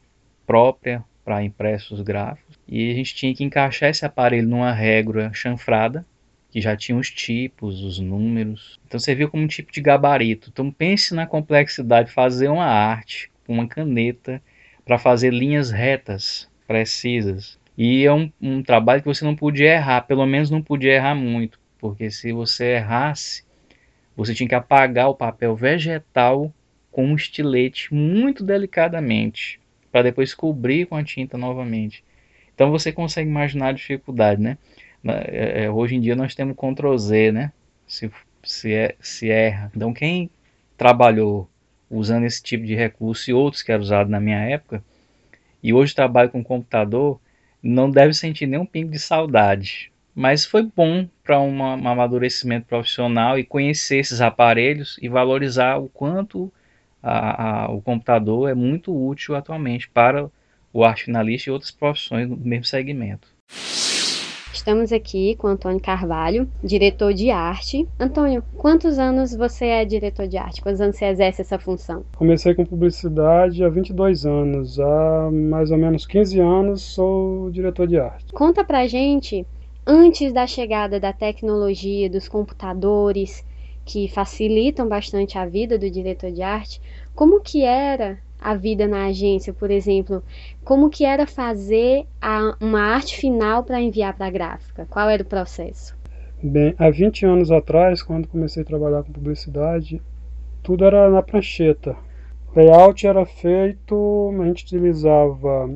[0.47, 2.59] própria para impressos gráficos.
[2.69, 6.05] E a gente tinha que encaixar esse aparelho numa régua chanfrada,
[6.51, 8.79] que já tinha os tipos, os números.
[8.87, 10.51] Então você viu como um tipo de gabarito.
[10.53, 14.41] Então pense na complexidade de fazer uma arte com uma caneta
[14.85, 17.59] para fazer linhas retas, precisas.
[17.77, 21.15] E é um, um trabalho que você não podia errar, pelo menos não podia errar
[21.15, 23.43] muito, porque se você errasse,
[24.17, 26.55] você tinha que apagar o papel vegetal
[26.93, 29.59] com um estilete muito delicadamente
[29.95, 32.03] para depois cobrir com a tinta novamente.
[32.53, 34.59] Então você consegue imaginar a dificuldade, né?
[35.05, 37.53] É, é, hoje em dia nós temos Ctrl Z, né?
[37.87, 38.11] Se,
[38.43, 39.71] se, é, se erra.
[39.73, 40.29] Então quem
[40.77, 41.49] trabalhou
[41.89, 44.83] usando esse tipo de recurso e outros que eram usados na minha época,
[45.63, 47.21] e hoje trabalha com computador,
[47.63, 49.93] não deve sentir nenhum pingo de saudade.
[50.13, 56.53] Mas foi bom para um amadurecimento profissional e conhecer esses aparelhos e valorizar o quanto
[57.05, 60.31] a, a, o computador é muito útil atualmente para
[60.73, 63.29] o arte finalista e outras profissões do mesmo segmento.
[64.53, 67.87] Estamos aqui com Antônio Carvalho, diretor de arte.
[68.01, 70.63] Antônio, quantos anos você é diretor de arte?
[70.63, 72.03] Quantos anos você exerce essa função?
[72.17, 74.81] Comecei com publicidade há 22 anos.
[74.81, 78.33] Há mais ou menos 15 anos sou diretor de arte.
[78.33, 79.47] Conta pra gente,
[79.87, 83.45] antes da chegada da tecnologia, dos computadores,
[83.85, 86.81] que facilitam bastante a vida do diretor de arte,
[87.15, 90.23] como que era a vida na agência, por exemplo,
[90.65, 94.87] como que era fazer a, uma arte final para enviar para a gráfica?
[94.91, 95.97] Qual era o processo?
[96.43, 100.03] Bem, há 20 anos atrás, quando comecei a trabalhar com publicidade,
[100.63, 101.97] tudo era na prancheta.
[102.55, 105.71] Layout era feito, a gente utilizava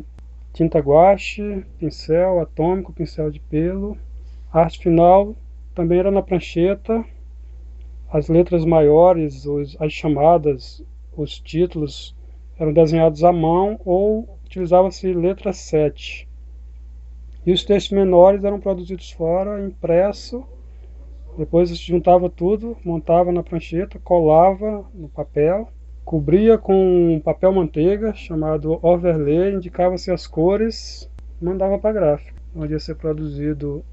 [0.52, 3.96] tinta guache, pincel atômico, pincel de pelo.
[4.52, 5.34] A arte final
[5.74, 7.04] também era na prancheta,
[8.10, 10.82] as letras maiores, os, as chamadas,
[11.16, 12.16] os títulos
[12.58, 16.26] eram desenhados à mão ou utilizava-se letra 7.
[17.44, 20.44] E os textos menores eram produzidos fora, impresso,
[21.36, 25.68] Depois juntava tudo, montava na prancheta, colava no papel,
[26.04, 31.08] cobria com papel manteiga chamado overlay, indicava-se as cores,
[31.40, 33.84] mandava para a gráfica, onde ia ser produzido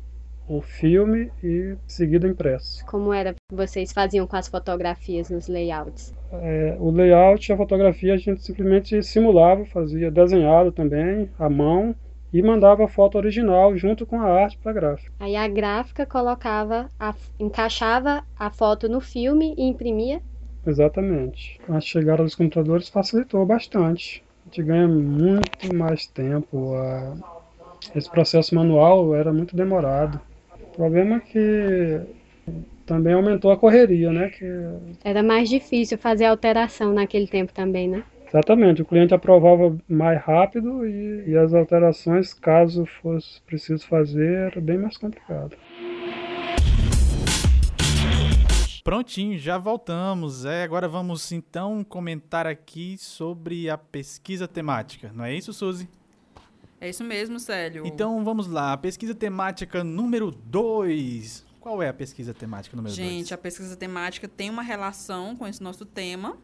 [0.47, 2.85] o filme e seguido impresso.
[2.85, 6.13] Como era vocês faziam com as fotografias nos layouts?
[6.31, 11.95] É, o layout e a fotografia a gente simplesmente simulava, fazia desenhado também, à mão,
[12.33, 15.11] e mandava a foto original junto com a arte para a gráfica.
[15.19, 20.21] Aí a gráfica colocava, a, encaixava a foto no filme e imprimia?
[20.67, 21.61] Exatamente.
[21.69, 24.23] A chegada dos computadores facilitou bastante.
[24.41, 26.75] A gente ganha muito mais tempo.
[26.75, 27.15] A...
[27.95, 30.19] Esse processo manual era muito demorado.
[30.75, 32.01] O problema é que
[32.85, 34.27] também aumentou a correria, né?
[34.27, 34.45] Que...
[35.05, 38.03] Era mais difícil fazer alteração naquele tempo também, né?
[38.27, 44.59] Exatamente, o cliente aprovava mais rápido e, e as alterações, caso fosse preciso fazer, era
[44.59, 45.55] bem mais complicado.
[48.83, 50.43] Prontinho, já voltamos.
[50.43, 55.09] É, agora vamos então comentar aqui sobre a pesquisa temática.
[55.15, 55.87] Não é isso, Suzy?
[56.79, 57.85] É isso mesmo, Célio.
[57.85, 58.75] Então vamos lá.
[58.77, 61.45] Pesquisa temática número 2.
[61.59, 63.07] Qual é a pesquisa temática número 2?
[63.07, 63.31] Gente, dois?
[63.31, 66.37] a pesquisa temática tem uma relação com esse nosso tema.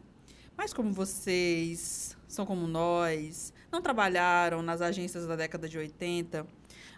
[0.56, 6.46] Mas como vocês são como nós, não trabalharam nas agências da década de 80,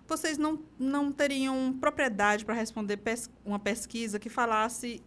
[0.07, 5.03] vocês não, não teriam propriedade para responder pes uma pesquisa que falasse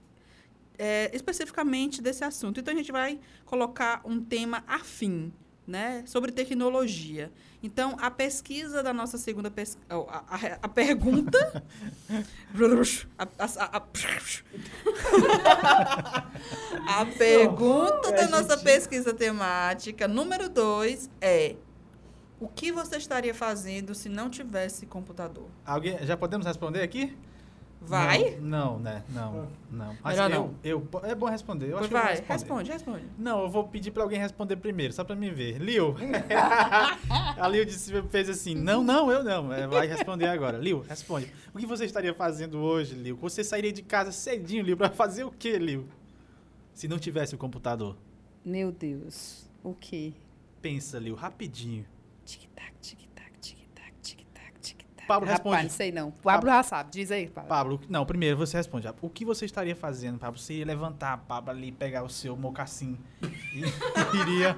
[0.77, 2.59] é, especificamente desse assunto.
[2.59, 5.31] Então, a gente vai colocar um tema afim,
[5.67, 7.31] né, sobre tecnologia.
[7.61, 9.85] Então, a pesquisa da nossa segunda pesquisa.
[9.89, 11.63] A, a, a, pergunta.
[13.17, 13.27] a,
[17.01, 21.57] a, pergunta da nossa pesquisa temática, número dois, é.
[22.39, 25.49] O que você estaria fazendo se não tivesse computador?
[25.65, 27.17] Alguém, já podemos responder aqui?
[27.79, 28.37] Vai?
[28.41, 29.03] Não, não né?
[29.09, 29.97] Não, não.
[30.03, 30.55] Mas Melhor eu, não.
[30.63, 31.69] Eu, é bom responder.
[31.71, 32.33] Eu acho vai, responder.
[32.33, 33.05] responde, responde.
[33.17, 35.57] Não, eu vou pedir para alguém responder primeiro, só para me ver.
[35.59, 35.95] Liu.
[37.37, 39.53] a Liu disse, fez assim, não, não, eu não.
[39.53, 40.57] É, vai responder agora.
[40.57, 41.31] Liu, responde.
[41.53, 43.15] O que você estaria fazendo hoje, Liu?
[43.17, 45.87] Você sairia de casa cedinho, Liu, para fazer o quê, Liu?
[46.73, 47.95] Se não tivesse o computador.
[48.43, 50.13] Meu Deus, o quê?
[50.61, 51.85] Pensa, Liu, rapidinho.
[52.25, 53.06] Tic-tac, tic
[55.07, 55.55] Pablo responde.
[55.55, 56.11] Rapaz, não sei não.
[56.11, 56.91] Pablo já sabe.
[56.91, 57.49] Diz aí, Pablo.
[57.49, 58.87] Pablo, não, primeiro você responde.
[59.01, 60.37] O que você estaria fazendo, Pablo?
[60.37, 62.97] Você ia levantar, Pablo, ali, pegar o seu mocassim.
[63.53, 63.63] E
[64.19, 64.57] iria...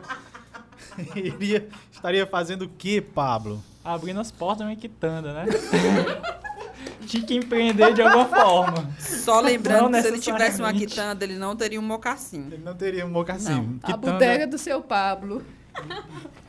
[1.15, 1.69] iria...
[1.91, 3.63] Estaria fazendo o que, Pablo?
[3.83, 5.45] Abrindo as portas de uma quitanda, né?
[7.05, 8.89] Tinha que empreender de alguma forma.
[8.99, 12.47] Só lembrando que se ele tivesse uma quitanda, ele não teria um mocassim.
[12.51, 13.79] Ele não teria um mocassim.
[13.83, 15.43] A bodega do seu Pablo.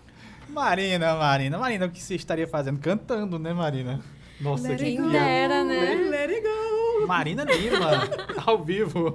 [0.53, 2.79] Marina, Marina, Marina, o que você estaria fazendo?
[2.79, 4.01] Cantando, né, Marina?
[4.41, 5.95] Nossa, que Quem dera, né?
[5.95, 7.07] Let it go.
[7.07, 8.09] Marina Lima,
[8.47, 9.15] ao vivo.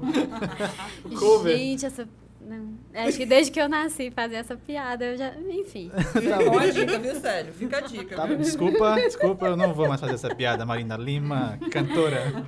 [1.17, 1.57] Cover.
[1.57, 2.07] Gente, essa...
[2.41, 2.75] Não.
[2.93, 5.33] Acho que desde que eu nasci fazer essa piada, eu já.
[5.49, 5.89] Enfim.
[6.13, 7.53] Fica a dica, viu, Sério?
[7.53, 8.15] Fica a dica.
[8.15, 12.45] Tá, desculpa, desculpa, eu não vou mais fazer essa piada, Marina Lima, cantora.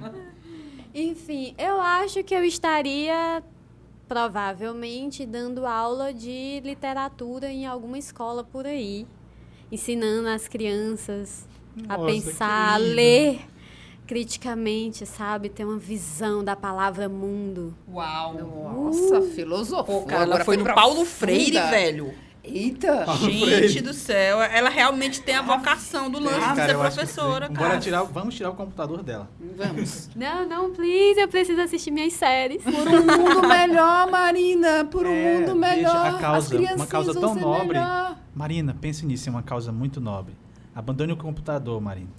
[0.94, 3.42] Enfim, eu acho que eu estaria
[4.08, 9.06] provavelmente dando aula de literatura em alguma escola por aí,
[9.72, 13.42] ensinando as crianças Nossa, a pensar, a ler
[14.08, 15.50] criticamente, sabe?
[15.50, 17.76] Ter uma visão da palavra mundo.
[17.92, 18.34] Uau!
[18.34, 19.84] Nossa, uh, filosofia.
[19.84, 22.14] Pô, ela foi no Paulo Freire, velho.
[22.48, 23.06] Eita!
[23.68, 27.68] Gente do céu, ela realmente tem a vocação do lance de ser professora, cara.
[27.68, 29.30] Bora tirar, vamos tirar o computador dela.
[29.56, 30.10] Vamos.
[30.16, 32.64] Não, não, please, eu preciso assistir minhas séries.
[32.64, 36.16] Por um mundo melhor, Marina, por um é, mundo melhor.
[36.16, 37.80] A causa, uma causa tão nobre.
[37.80, 38.18] Melhor.
[38.34, 40.34] Marina, pense nisso, é uma causa muito nobre.
[40.76, 42.10] Abandone o computador, Marina.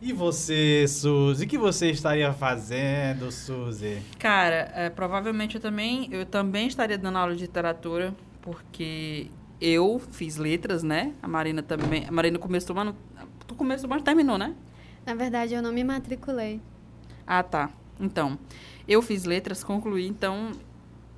[0.00, 1.44] E você, Suzy?
[1.44, 3.98] O que você estaria fazendo, Suzy?
[4.18, 8.14] Cara, é, provavelmente eu também, eu também estaria dando aula de literatura
[8.46, 9.26] porque
[9.60, 11.12] eu fiz letras, né?
[11.20, 12.06] A Marina também.
[12.06, 12.94] A Marina começou, mas
[13.44, 14.54] tu começou, mas terminou, né?
[15.04, 16.60] Na verdade, eu não me matriculei.
[17.26, 17.70] Ah, tá.
[17.98, 18.38] Então,
[18.86, 20.52] eu fiz letras, concluí, então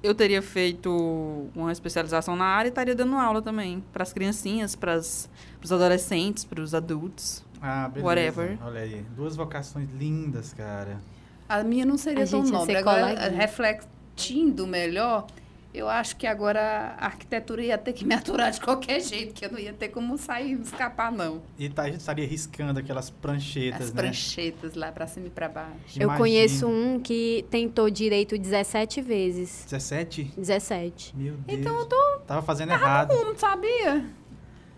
[0.03, 4.75] eu teria feito uma especialização na área e estaria dando aula também para as criancinhas,
[4.75, 5.29] para os
[5.71, 7.45] adolescentes, para os adultos.
[7.61, 8.07] Ah, beleza.
[8.07, 8.59] Whatever.
[8.63, 10.99] Olha aí, duas vocações lindas, cara.
[11.47, 12.77] A minha não seria a tão nobre.
[12.77, 15.27] Agora, refletindo melhor,
[15.73, 19.45] eu acho que agora a arquitetura ia ter que me aturar de qualquer jeito, que
[19.45, 21.43] eu não ia ter como sair, escapar, não.
[21.59, 24.03] E tá, a gente estaria riscando aquelas pranchetas, As né?
[24.03, 26.01] pranchetas lá para cima e para baixo.
[26.01, 29.65] Eu conheço um que tentou direito 17 vezes.
[29.65, 30.33] 17?
[30.37, 31.17] 17.
[31.17, 31.59] Meu Deus.
[31.61, 32.19] Então eu tô...
[32.27, 33.15] Tava fazendo errado.
[33.15, 34.05] Não sabia?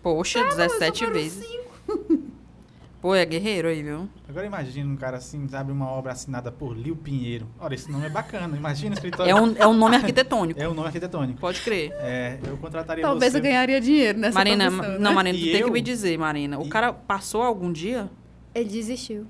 [0.03, 1.45] Poxa, Tava, 17 vezes.
[3.01, 4.07] Pô, é guerreiro aí, viu?
[4.29, 7.47] Agora imagina um cara assim, sabe, uma obra assinada por Lio Pinheiro.
[7.59, 8.55] Olha, esse nome é bacana.
[8.55, 9.31] Imagina o escritório.
[9.31, 10.61] É um, é um nome arquitetônico.
[10.61, 11.39] É um nome arquitetônico.
[11.39, 11.91] Pode crer.
[11.93, 13.39] É, eu contrataria Talvez você.
[13.39, 15.15] eu ganharia dinheiro nessa Marina, profissão, não, né?
[15.15, 15.67] Marina, tu E tem eu?
[15.67, 16.59] que me dizer, Marina.
[16.59, 18.07] O E- cara passou algum dia?
[18.53, 19.25] Ele desistiu.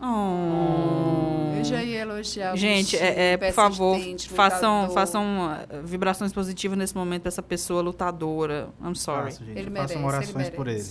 [0.00, 1.54] Oh.
[1.56, 3.98] Eu já ia elogiar Gente, é, é, por favor,
[4.28, 8.68] façam, façam uh, vibrações positivas nesse momento pra essa pessoa lutadora.
[8.84, 9.24] I'm sorry.
[9.30, 9.58] Faço, gente.
[9.58, 10.84] Ele Façam merece, orações ele por ele.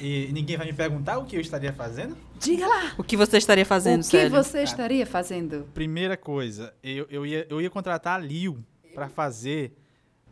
[0.00, 2.16] E ninguém vai me perguntar o que eu estaria fazendo?
[2.40, 4.30] Diga lá, O que você estaria fazendo, o que Célio?
[4.30, 5.66] você estaria fazendo?
[5.74, 8.64] Primeira coisa, eu, eu, ia, eu ia contratar a Lio
[8.94, 9.72] pra fazer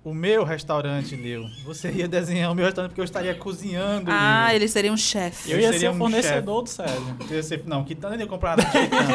[0.03, 1.45] o meu restaurante, Lio.
[1.65, 5.51] Você ia desenhar o meu restaurante porque eu estaria cozinhando, Ah, ele seria um chefe.
[5.51, 7.17] Eu Eu ia seria ser o um fornecedor do Célio.
[7.29, 9.15] Eu ia ser- não, quitanda não ia comprar de quitanda.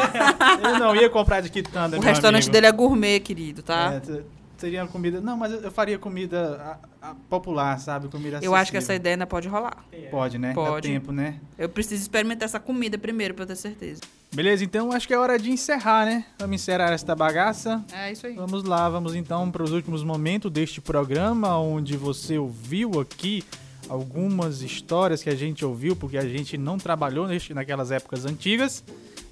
[0.62, 2.52] eu não ia comprar de quitanda, O meu restaurante amigo.
[2.52, 3.94] dele é gourmet, querido, tá?
[3.94, 4.22] É,
[4.56, 5.20] seria comida...
[5.20, 8.08] Não, mas eu faria comida a- a- popular, sabe?
[8.08, 9.00] Comida Eu acho que essa acessível.
[9.00, 9.84] ideia ainda pode rolar.
[10.10, 10.52] Pode, né?
[10.54, 10.88] Pode.
[10.88, 11.40] Dá tempo, né?
[11.58, 14.00] Eu preciso experimentar essa comida primeiro pra eu ter certeza.
[14.34, 16.24] Beleza, então acho que é hora de encerrar, né?
[16.38, 17.84] Vamos encerrar esta bagaça.
[17.92, 18.34] É isso aí.
[18.34, 23.44] Vamos lá, vamos então para os últimos momentos deste programa, onde você ouviu aqui
[23.88, 28.82] algumas histórias que a gente ouviu, porque a gente não trabalhou neste, naquelas épocas antigas,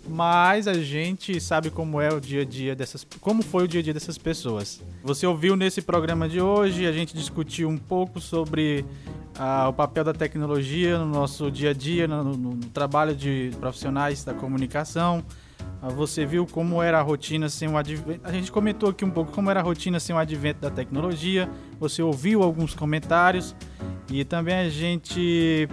[0.09, 3.81] mas a gente sabe como é o dia a dia dessas, como foi o dia
[3.81, 4.83] a dia dessas pessoas.
[5.03, 8.85] Você ouviu nesse programa de hoje, a gente discutiu um pouco sobre
[9.39, 13.51] ah, o papel da tecnologia no nosso dia a dia, no, no- no trabalho de
[13.61, 15.25] profissionais da comunicação.
[15.83, 18.21] Ah, Você viu como era a rotina sem o advento.
[18.25, 21.49] A gente comentou aqui um pouco como era a rotina sem o advento da tecnologia.
[21.81, 23.55] Você ouviu alguns comentários
[24.11, 25.69] e também a gente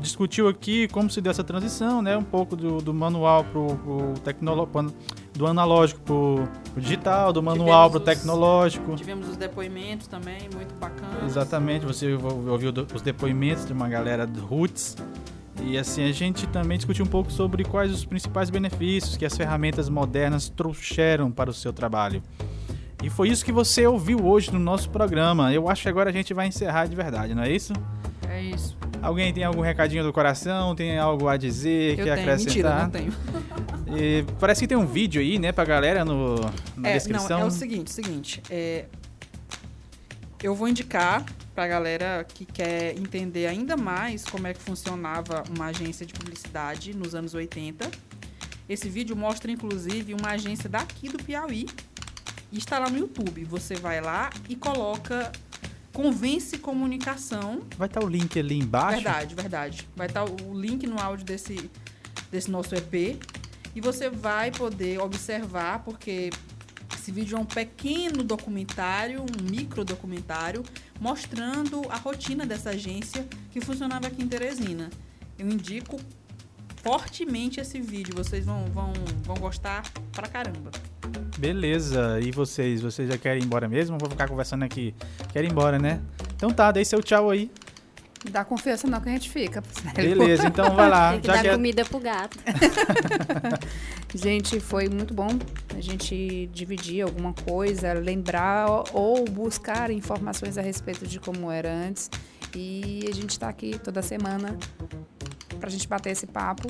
[0.00, 2.16] discutiu aqui como se deu essa transição, né?
[2.16, 4.94] Um pouco do, do manual pro, pro tecnológico,
[5.34, 8.94] do analógico pro, pro digital, do manual Tivemos pro os- tecnológico.
[8.96, 11.24] Tivemos os depoimentos também, muito bacanas.
[11.24, 14.96] Exatamente, você ouv- ouviu os depoimentos de uma galera do Roots.
[15.60, 19.36] E assim, a gente também discutiu um pouco sobre quais os principais benefícios que as
[19.36, 22.22] ferramentas modernas trouxeram para o seu trabalho.
[23.02, 25.52] E foi isso que você ouviu hoje no nosso programa.
[25.52, 27.72] Eu acho que agora a gente vai encerrar de verdade, não é isso?
[28.28, 28.76] É isso.
[29.02, 30.74] Alguém tem algum recadinho do coração?
[30.74, 31.98] Tem algo a dizer?
[31.98, 32.36] Eu quer tenho.
[32.36, 32.82] Mentira, acrescentar?
[32.82, 33.12] não tenho.
[33.96, 36.36] E parece que tem um vídeo aí, né, pra galera no,
[36.76, 37.38] na é, descrição.
[37.38, 38.42] Não, é o seguinte, seguinte.
[38.50, 38.84] É,
[40.42, 41.24] eu vou indicar
[41.54, 46.94] pra galera que quer entender ainda mais como é que funcionava uma agência de publicidade
[46.94, 47.90] nos anos 80.
[48.68, 51.66] Esse vídeo mostra, inclusive, uma agência daqui do Piauí.
[52.52, 53.44] E está lá no YouTube.
[53.44, 55.32] Você vai lá e coloca
[55.92, 57.62] Convence Comunicação.
[57.76, 59.02] Vai estar o link ali embaixo.
[59.02, 59.88] Verdade, verdade.
[59.96, 61.70] Vai estar o link no áudio desse,
[62.30, 63.20] desse nosso EP.
[63.74, 66.30] E você vai poder observar, porque
[66.94, 70.62] esse vídeo é um pequeno documentário, um micro documentário,
[71.00, 74.90] mostrando a rotina dessa agência que funcionava aqui em Teresina.
[75.38, 75.98] Eu indico
[76.82, 78.14] fortemente esse vídeo.
[78.14, 79.82] Vocês vão, vão, vão gostar
[80.12, 80.70] pra caramba.
[81.38, 82.80] Beleza, e vocês?
[82.82, 83.96] Vocês já querem ir embora mesmo?
[83.98, 84.94] Vou ficar conversando aqui.
[85.32, 86.00] Querem ir embora, né?
[86.34, 87.50] Então tá, dei seu tchau aí.
[88.30, 89.62] Dá confiança não que a gente fica.
[89.70, 90.16] sério.
[90.18, 91.12] Beleza, então vai lá.
[91.12, 92.36] Tem que Já dar que é- comida pro gato.
[94.14, 95.28] Gente, foi muito bom
[95.76, 102.10] a gente dividir alguma coisa, lembrar ou buscar informações a respeito de como era antes.
[102.56, 104.56] E a gente está aqui toda semana
[105.60, 106.66] para a gente bater esse papo.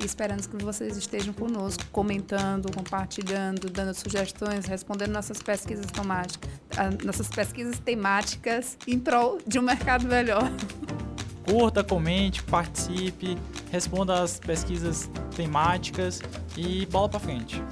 [0.00, 6.88] E esperamos que vocês estejam conosco, comentando, compartilhando, dando sugestões, respondendo nossas pesquisas temáticas, ah,
[7.04, 10.50] nossas pesquisas temáticas em prol de um mercado melhor.
[11.44, 13.36] Curta, comente, participe,
[13.70, 16.22] responda as pesquisas temáticas
[16.56, 17.62] e bola pra frente.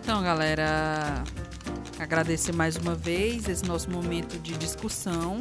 [0.00, 1.24] Então, galera,
[1.98, 5.40] agradecer mais uma vez esse nosso momento de discussão.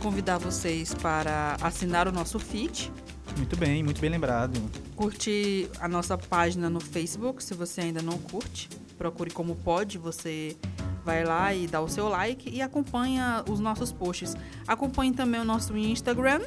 [0.00, 2.92] Convidar vocês para assinar o nosso feed,
[3.36, 4.58] Muito bem, muito bem lembrado.
[4.94, 8.68] curtir a nossa página no Facebook, se você ainda não curte.
[8.96, 10.56] Procure como pode, você
[11.04, 14.34] vai lá e dá o seu like e acompanha os nossos posts.
[14.66, 16.40] Acompanhe também o nosso Instagram,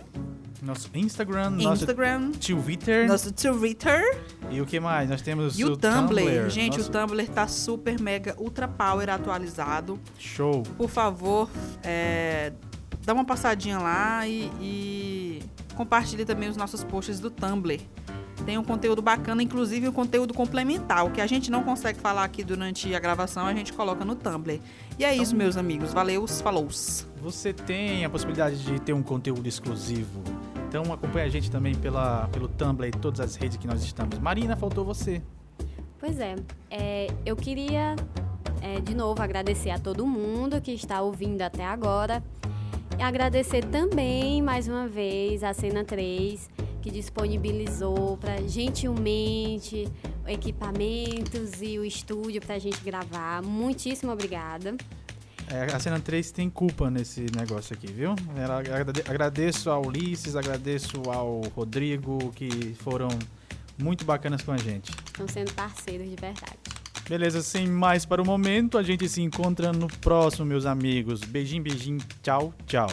[0.64, 4.20] Nosso Instagram, nosso Instagram, Twitter nosso Twitter
[4.52, 5.10] e o que mais?
[5.10, 6.50] Nós temos e o Tumblr.
[6.50, 10.00] Gente, Nosso- o Tumblr tá super mega ultra power atualizado.
[10.18, 10.64] Show.
[10.76, 11.50] por favor,
[11.84, 12.52] é,
[13.06, 15.44] dá uma passadinha lá e, e
[15.80, 17.80] compartilhe também os nossos posts do Tumblr.
[18.46, 21.06] Tem um conteúdo bacana, inclusive um conteúdo complementar.
[21.06, 24.14] O que a gente não consegue falar aqui durante a gravação, a gente coloca no
[24.14, 24.60] Tumblr.
[24.98, 25.94] E é isso, meus amigos.
[25.94, 26.68] Valeu, falou
[27.22, 30.22] Você tem a possibilidade de ter um conteúdo exclusivo.
[30.68, 34.20] Então acompanha a gente também pela, pelo Tumblr e todas as redes que nós estamos.
[34.20, 35.22] Marina, faltou você.
[35.98, 36.36] Pois é,
[36.70, 37.96] é, eu queria
[38.62, 42.22] é, de novo agradecer a todo mundo que está ouvindo até agora.
[43.00, 46.50] E agradecer também, mais uma vez, a Cena 3
[46.82, 49.88] que disponibilizou para gentilmente
[50.28, 53.42] equipamentos e o estúdio para a gente gravar.
[53.42, 54.76] Muitíssimo obrigada.
[55.50, 58.16] É, a Cena 3 tem culpa nesse negócio aqui, viu?
[59.08, 63.08] Agradeço ao Ulisses, agradeço ao Rodrigo, que foram
[63.78, 64.92] muito bacanas com a gente.
[65.06, 66.79] Estão sendo parceiros de verdade.
[67.10, 71.22] Beleza, sem mais para o momento, a gente se encontra no próximo, meus amigos.
[71.22, 72.88] Beijinho, beijinho, tchau, tchau.